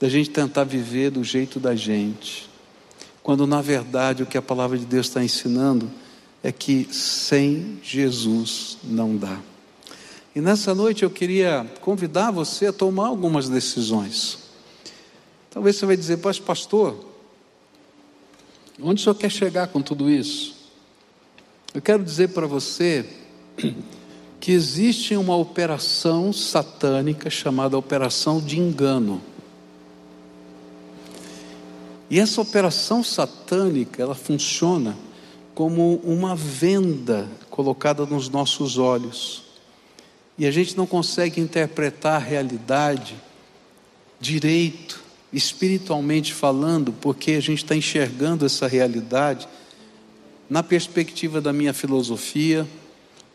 [0.00, 2.48] da gente tentar viver do jeito da gente,
[3.22, 5.90] quando na verdade o que a palavra de Deus está ensinando
[6.42, 9.38] é que sem Jesus não dá.
[10.34, 14.38] E nessa noite eu queria convidar você a tomar algumas decisões.
[15.50, 17.04] Talvez você vai dizer, mas pastor,
[18.80, 20.54] onde o senhor quer chegar com tudo isso?
[21.74, 23.04] Eu quero dizer para você
[24.40, 29.20] que existe uma operação satânica chamada operação de engano.
[32.10, 34.96] E essa operação satânica, ela funciona
[35.54, 39.47] como uma venda colocada nos nossos olhos.
[40.38, 43.16] E a gente não consegue interpretar a realidade
[44.20, 49.48] direito, espiritualmente falando, porque a gente está enxergando essa realidade
[50.48, 52.66] na perspectiva da minha filosofia,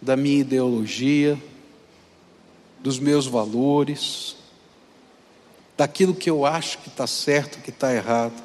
[0.01, 1.37] da minha ideologia,
[2.81, 4.35] dos meus valores,
[5.77, 8.41] daquilo que eu acho que está certo, que está errado.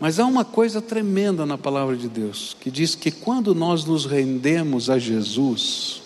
[0.00, 4.04] Mas há uma coisa tremenda na palavra de Deus, que diz que quando nós nos
[4.04, 6.01] rendemos a Jesus,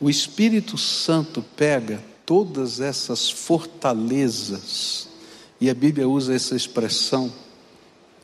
[0.00, 5.08] o Espírito Santo pega todas essas fortalezas,
[5.60, 7.30] e a Bíblia usa essa expressão,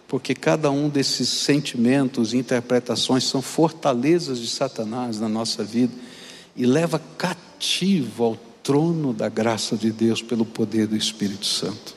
[0.09, 5.93] porque cada um desses sentimentos e interpretações são fortalezas de Satanás na nossa vida,
[6.57, 11.95] e leva cativo ao trono da graça de Deus pelo poder do Espírito Santo.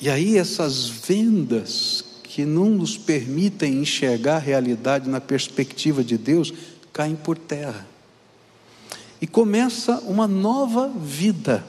[0.00, 6.52] E aí essas vendas que não nos permitem enxergar a realidade na perspectiva de Deus
[6.92, 7.95] caem por terra.
[9.20, 11.64] E começa uma nova vida,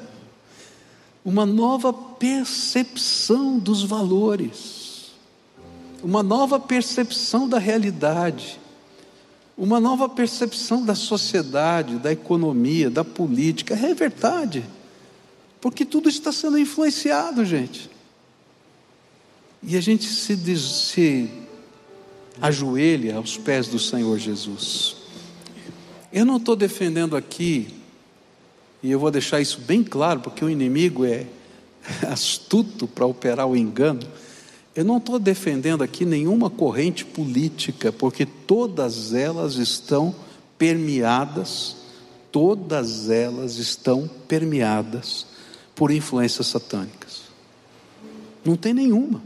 [1.23, 5.11] uma nova percepção dos valores,
[6.03, 8.59] uma nova percepção da realidade,
[9.57, 13.73] uma nova percepção da sociedade, da economia, da política.
[13.73, 14.63] É verdade,
[15.61, 17.89] porque tudo está sendo influenciado, gente.
[19.63, 21.29] E a gente se, se
[22.41, 24.96] ajoelha aos pés do Senhor Jesus.
[26.11, 27.67] Eu não estou defendendo aqui,
[28.81, 31.25] e eu vou deixar isso bem claro, porque o inimigo é
[32.07, 34.01] astuto para operar o engano.
[34.75, 40.13] Eu não estou defendendo aqui nenhuma corrente política, porque todas elas estão
[40.57, 41.77] permeadas,
[42.31, 45.25] todas elas estão permeadas
[45.75, 47.23] por influências satânicas.
[48.45, 49.21] Não tem nenhuma.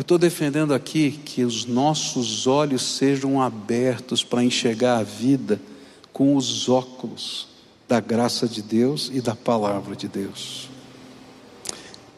[0.00, 5.60] Eu estou defendendo aqui que os nossos olhos sejam abertos para enxergar a vida
[6.10, 7.46] com os óculos
[7.86, 10.70] da graça de Deus e da palavra de Deus.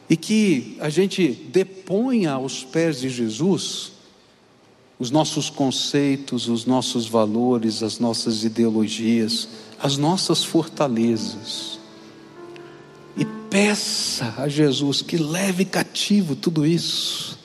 [0.08, 3.90] E que a gente deponha aos pés de Jesus
[4.96, 9.48] os nossos conceitos, os nossos valores, as nossas ideologias,
[9.80, 11.80] as nossas fortalezas.
[13.16, 17.41] E peça a Jesus que leve cativo tudo isso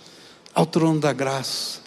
[0.57, 1.81] ao trono da graça.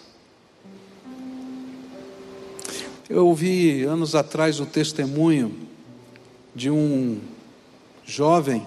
[3.09, 5.53] Eu ouvi anos atrás o testemunho
[6.55, 7.19] de um
[8.05, 8.65] jovem,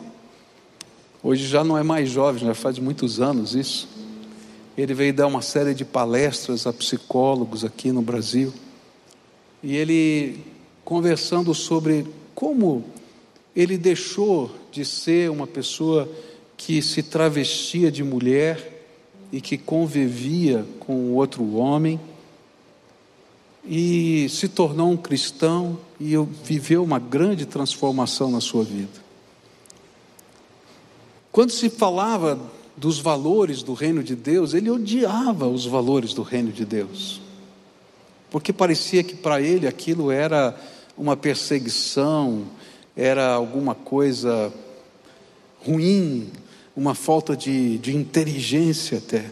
[1.23, 3.89] hoje já não é mais jovem, já faz muitos anos isso.
[4.77, 8.53] Ele veio dar uma série de palestras a psicólogos aqui no Brasil.
[9.63, 10.39] E ele
[10.85, 12.85] conversando sobre como
[13.57, 16.07] ele deixou de ser uma pessoa
[16.59, 18.74] que se travestia de mulher
[19.35, 21.99] e que convivia com outro homem
[23.67, 26.15] e se tornou um cristão e
[26.45, 29.03] viveu uma grande transformação na sua vida.
[31.33, 32.39] Quando se falava
[32.77, 37.21] dos valores do reino de Deus, ele odiava os valores do reino de Deus,
[38.31, 40.57] porque parecia que para ele aquilo era
[40.97, 42.45] uma perseguição,
[42.97, 44.55] era alguma coisa
[45.67, 46.31] ruim,
[46.77, 49.31] uma falta de, de inteligência até.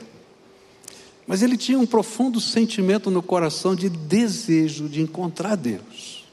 [1.26, 6.24] Mas ele tinha um profundo sentimento no coração de desejo de encontrar Deus.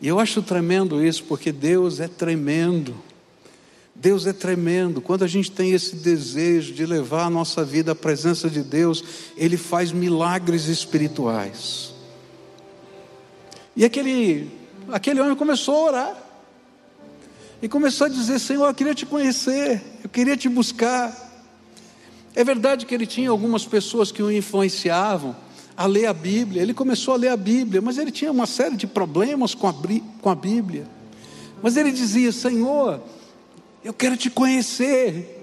[0.00, 2.94] E eu acho tremendo isso, porque Deus é tremendo.
[3.94, 5.00] Deus é tremendo.
[5.00, 9.04] Quando a gente tem esse desejo de levar a nossa vida à presença de Deus,
[9.36, 11.94] Ele faz milagres espirituais.
[13.76, 14.50] E aquele,
[14.90, 16.24] aquele homem começou a orar.
[17.62, 19.80] E começou a dizer: Senhor, eu queria te conhecer,
[20.14, 21.12] queria te buscar.
[22.36, 25.34] É verdade que ele tinha algumas pessoas que o influenciavam
[25.76, 26.62] a ler a Bíblia.
[26.62, 30.34] Ele começou a ler a Bíblia, mas ele tinha uma série de problemas com a,
[30.34, 30.86] Bíblia.
[31.60, 33.02] Mas ele dizia: Senhor,
[33.84, 35.42] eu quero te conhecer.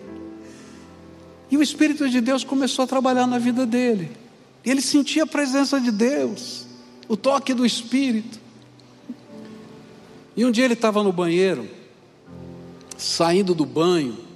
[1.51, 4.09] E o Espírito de Deus começou a trabalhar na vida dele.
[4.63, 6.65] Ele sentia a presença de Deus,
[7.09, 8.39] o toque do Espírito.
[10.37, 11.67] E um dia ele estava no banheiro,
[12.97, 14.30] saindo do banho,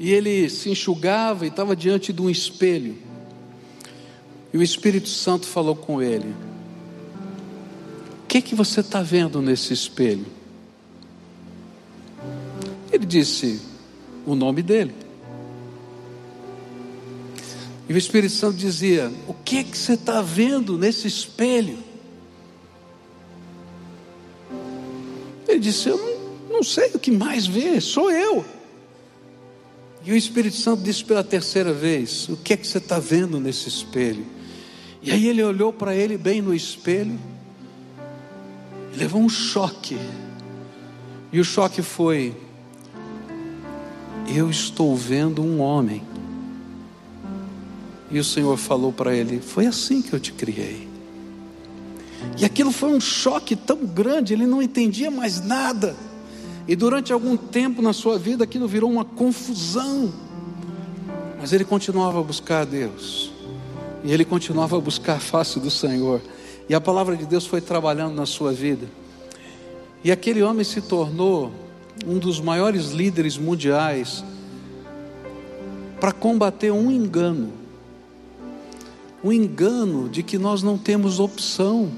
[0.00, 2.96] e ele se enxugava e estava diante de um espelho.
[4.50, 6.34] E o Espírito Santo falou com ele:
[8.24, 10.24] O que que você está vendo nesse espelho?
[12.90, 13.60] Ele disse
[14.26, 14.94] o nome dele.
[17.86, 21.78] E o Espírito Santo dizia: O que que você está vendo nesse espelho?
[25.46, 28.59] Ele disse: Eu não, não sei o que mais ver, sou eu.
[30.04, 33.38] E o Espírito Santo disse pela terceira vez: O que é que você está vendo
[33.38, 34.24] nesse espelho?
[35.02, 37.18] E aí ele olhou para ele bem no espelho,
[38.96, 39.98] levou um choque.
[41.32, 42.34] E o choque foi:
[44.34, 46.02] Eu estou vendo um homem.
[48.10, 50.88] E o Senhor falou para ele: Foi assim que eu te criei.
[52.38, 55.96] E aquilo foi um choque tão grande, ele não entendia mais nada.
[56.70, 60.12] E durante algum tempo na sua vida aquilo virou uma confusão.
[61.40, 63.32] Mas ele continuava a buscar a Deus.
[64.04, 66.22] E ele continuava a buscar a face do Senhor.
[66.68, 68.86] E a palavra de Deus foi trabalhando na sua vida.
[70.04, 71.50] E aquele homem se tornou
[72.06, 74.22] um dos maiores líderes mundiais
[75.98, 77.52] para combater um engano.
[79.24, 81.90] Um engano de que nós não temos opção.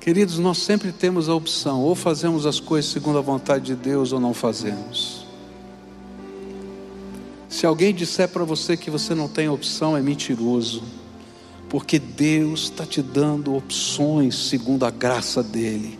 [0.00, 4.12] Queridos, nós sempre temos a opção: ou fazemos as coisas segundo a vontade de Deus,
[4.12, 5.26] ou não fazemos.
[7.50, 10.82] Se alguém disser para você que você não tem opção, é mentiroso,
[11.68, 15.98] porque Deus está te dando opções segundo a graça dEle.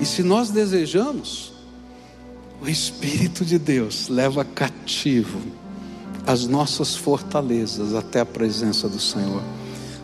[0.00, 1.52] E se nós desejamos,
[2.60, 5.38] o Espírito de Deus leva cativo
[6.26, 9.42] as nossas fortalezas até a presença do Senhor.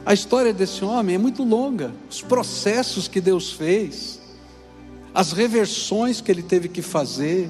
[0.07, 4.21] A história desse homem é muito longa, os processos que Deus fez,
[5.15, 7.49] as reversões que ele teve que fazer,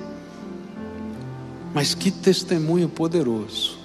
[1.74, 3.76] mas que testemunho poderoso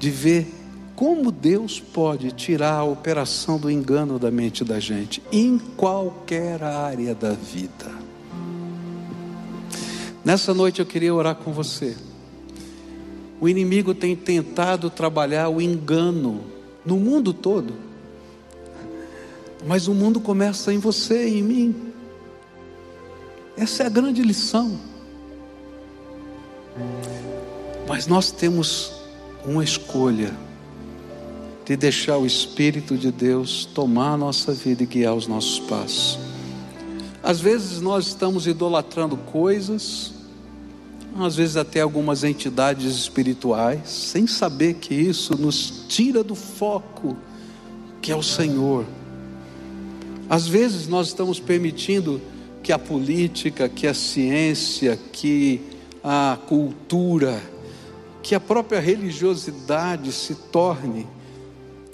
[0.00, 0.52] de ver
[0.96, 7.14] como Deus pode tirar a operação do engano da mente da gente em qualquer área
[7.14, 7.90] da vida.
[10.24, 11.96] Nessa noite eu queria orar com você.
[13.40, 17.74] O inimigo tem tentado trabalhar o engano no mundo todo.
[19.66, 21.92] Mas o mundo começa em você e em mim.
[23.56, 24.78] Essa é a grande lição.
[27.86, 28.92] Mas nós temos
[29.44, 30.34] uma escolha
[31.64, 36.18] de deixar o Espírito de Deus tomar a nossa vida e guiar os nossos passos.
[37.22, 40.12] Às vezes nós estamos idolatrando coisas,
[41.18, 47.16] às vezes até algumas entidades espirituais, sem saber que isso nos tira do foco
[48.00, 48.86] que é o Senhor.
[50.28, 52.20] Às vezes nós estamos permitindo
[52.62, 55.60] que a política, que a ciência, que
[56.02, 57.40] a cultura,
[58.22, 61.06] que a própria religiosidade se torne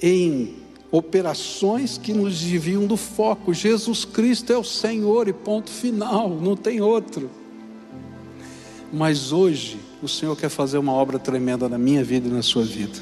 [0.03, 0.57] em
[0.91, 3.55] operações que nos desviam do foco.
[3.55, 7.31] Jesus Cristo é o Senhor e ponto final, não tem outro.
[8.93, 12.65] Mas hoje o Senhor quer fazer uma obra tremenda na minha vida e na sua
[12.65, 12.99] vida.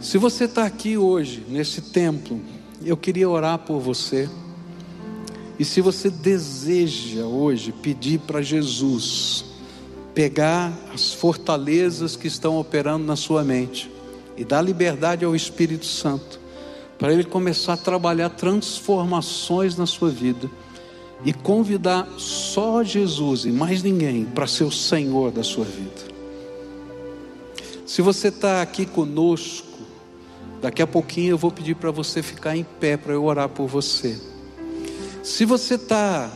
[0.00, 2.40] Se você está aqui hoje, nesse templo,
[2.84, 4.28] eu queria orar por você.
[5.58, 9.44] E se você deseja hoje pedir para Jesus
[10.14, 13.90] pegar as fortalezas que estão operando na sua mente
[14.36, 16.40] e dar liberdade ao Espírito Santo,
[16.96, 20.50] para ele começar a trabalhar transformações na sua vida
[21.24, 26.08] e convidar só Jesus e mais ninguém para ser o Senhor da sua vida.
[27.86, 29.66] Se você está aqui conosco,
[30.60, 33.66] daqui a pouquinho eu vou pedir para você ficar em pé para eu orar por
[33.66, 34.18] você.
[35.22, 36.30] Se você está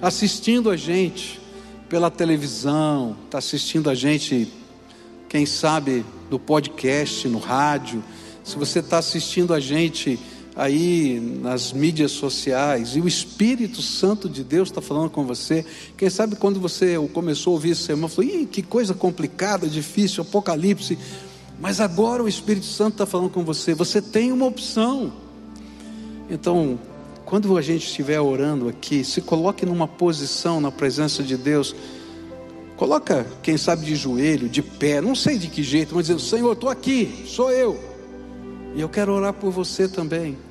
[0.00, 1.40] assistindo a gente
[1.88, 4.52] pela televisão, está assistindo a gente,
[5.28, 8.04] quem sabe, no podcast, no rádio,
[8.44, 10.18] se você está assistindo a gente
[10.58, 15.64] aí nas mídias sociais e o Espírito Santo de Deus está falando com você.
[15.96, 20.22] Quem sabe quando você começou a ouvir esse sermão, falou: Ih, que coisa complicada, difícil,
[20.22, 20.98] Apocalipse.
[21.60, 23.72] Mas agora o Espírito Santo está falando com você.
[23.72, 25.12] Você tem uma opção.
[26.28, 26.78] Então,
[27.24, 31.74] quando a gente estiver orando aqui, se coloque numa posição na presença de Deus.
[32.76, 36.52] Coloca, quem sabe, de joelho, de pé, não sei de que jeito, mas dizendo: Senhor,
[36.52, 37.78] estou aqui, sou eu.
[38.74, 40.47] E eu quero orar por você também.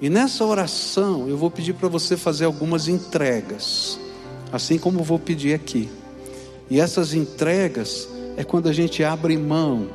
[0.00, 3.98] E nessa oração eu vou pedir para você fazer algumas entregas,
[4.52, 5.88] assim como vou pedir aqui.
[6.70, 9.88] E essas entregas é quando a gente abre mão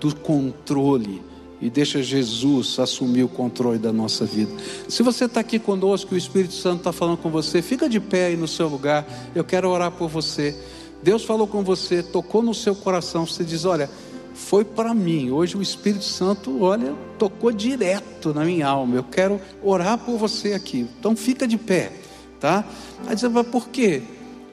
[0.00, 1.22] do controle
[1.60, 4.52] e deixa Jesus assumir o controle da nossa vida.
[4.88, 8.26] Se você está aqui conosco, o Espírito Santo está falando com você, fica de pé
[8.26, 9.06] aí no seu lugar.
[9.34, 10.54] Eu quero orar por você.
[11.02, 13.26] Deus falou com você, tocou no seu coração.
[13.26, 13.88] Você diz: Olha,
[14.36, 15.30] foi para mim.
[15.30, 18.94] Hoje o Espírito Santo, olha, tocou direto na minha alma.
[18.96, 20.86] Eu quero orar por você aqui.
[21.00, 21.90] Então fica de pé,
[22.38, 22.64] tá?
[23.06, 24.02] Aí dizer, mas por quê?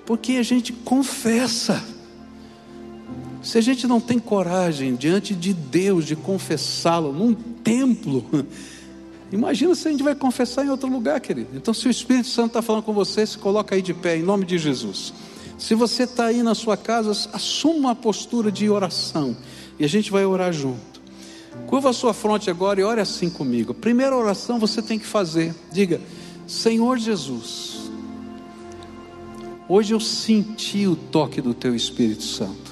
[0.06, 1.84] Porque a gente confessa.
[3.42, 8.26] Se a gente não tem coragem diante de Deus de confessá-lo num templo,
[9.34, 11.50] imagina se a gente vai confessar em outro lugar, querido.
[11.54, 14.24] Então, se o Espírito Santo está falando com você, se coloca aí de pé, em
[14.24, 15.14] nome de Jesus.
[15.58, 19.36] Se você está aí na sua casa, assuma uma postura de oração.
[19.80, 21.02] E a gente vai orar junto.
[21.68, 23.74] Curva a sua fronte agora e ore assim comigo.
[23.74, 25.54] Primeira oração você tem que fazer.
[25.72, 26.00] Diga:
[26.48, 27.92] Senhor Jesus,
[29.68, 32.72] hoje eu senti o toque do Teu Espírito Santo.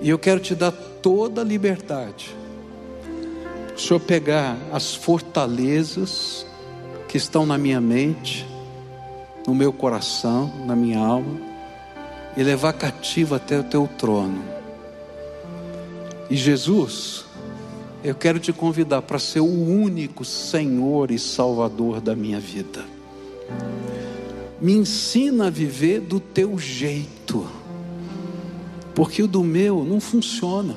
[0.00, 2.34] E eu quero te dar toda a liberdade.
[3.74, 6.46] O Senhor pegar as fortalezas
[7.08, 8.46] que estão na minha mente,
[9.46, 11.40] no meu coração, na minha alma,
[12.36, 14.42] e levar cativo até o teu trono.
[16.30, 17.24] E Jesus,
[18.02, 22.84] eu quero te convidar para ser o único Senhor e Salvador da minha vida.
[24.60, 27.46] Me ensina a viver do teu jeito,
[28.94, 30.76] porque o do meu não funciona.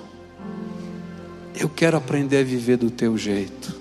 [1.58, 3.76] Eu quero aprender a viver do teu jeito.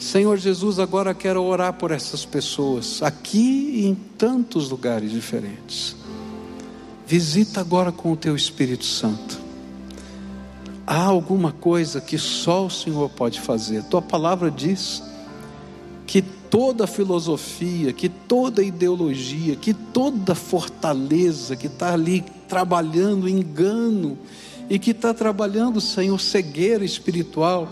[0.00, 5.96] Senhor Jesus, agora quero orar por essas pessoas, aqui e em tantos lugares diferentes.
[7.06, 9.43] Visita agora com o teu Espírito Santo
[10.86, 13.82] há alguma coisa que só o Senhor pode fazer.
[13.84, 15.02] Tua palavra diz
[16.06, 24.18] que toda filosofia, que toda ideologia, que toda fortaleza que está ali trabalhando engano
[24.68, 27.68] e que está trabalhando, Senhor, cegueira espiritual,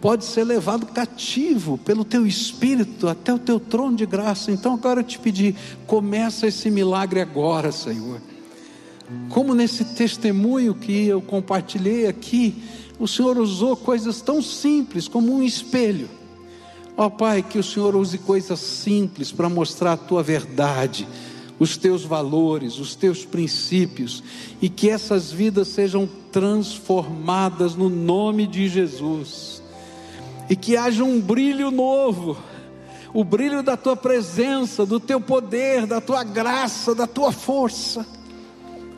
[0.00, 4.52] pode ser levado cativo pelo teu espírito até o teu trono de graça.
[4.52, 5.56] Então agora eu te pedir,
[5.86, 8.20] começa esse milagre agora, Senhor
[9.28, 12.62] como nesse testemunho que eu compartilhei aqui,
[12.98, 16.08] o Senhor usou coisas tão simples como um espelho.
[16.96, 21.06] Ó oh, Pai, que o Senhor use coisas simples para mostrar a tua verdade,
[21.58, 24.24] os teus valores, os teus princípios,
[24.62, 29.62] e que essas vidas sejam transformadas no nome de Jesus,
[30.48, 32.38] e que haja um brilho novo,
[33.12, 38.15] o brilho da tua presença, do teu poder, da tua graça, da tua força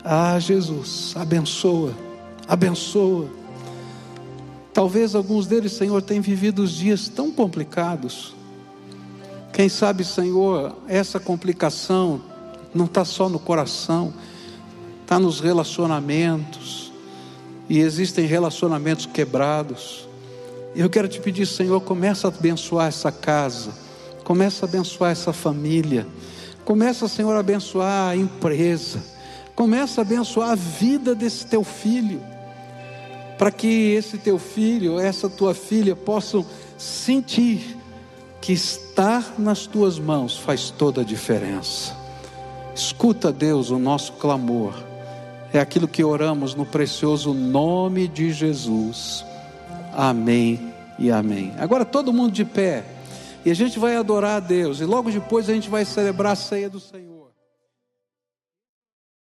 [0.03, 1.93] Ah, Jesus, abençoa,
[2.47, 3.27] abençoa.
[4.73, 8.33] Talvez alguns deles, Senhor, tenham vivido os dias tão complicados.
[9.51, 12.21] Quem sabe, Senhor, essa complicação
[12.73, 14.13] não está só no coração,
[15.01, 16.93] está nos relacionamentos,
[17.67, 20.07] e existem relacionamentos quebrados.
[20.75, 23.71] Eu quero te pedir, Senhor, começa a abençoar essa casa,
[24.23, 26.07] começa a abençoar essa família,
[26.63, 29.03] começa, Senhor, a abençoar a empresa,
[29.59, 32.21] começa a abençoar a vida desse teu filho,
[33.37, 36.45] para que esse teu filho, essa tua filha possam
[36.77, 37.75] sentir
[38.39, 41.93] que estar nas tuas mãos faz toda a diferença.
[42.73, 44.73] Escuta, Deus, o nosso clamor.
[45.51, 49.25] É aquilo que oramos no precioso nome de Jesus.
[49.93, 51.51] Amém e amém.
[51.57, 52.85] Agora todo mundo de pé.
[53.43, 54.79] E a gente vai adorar a Deus.
[54.79, 57.08] E logo depois a gente vai celebrar a ceia do Senhor.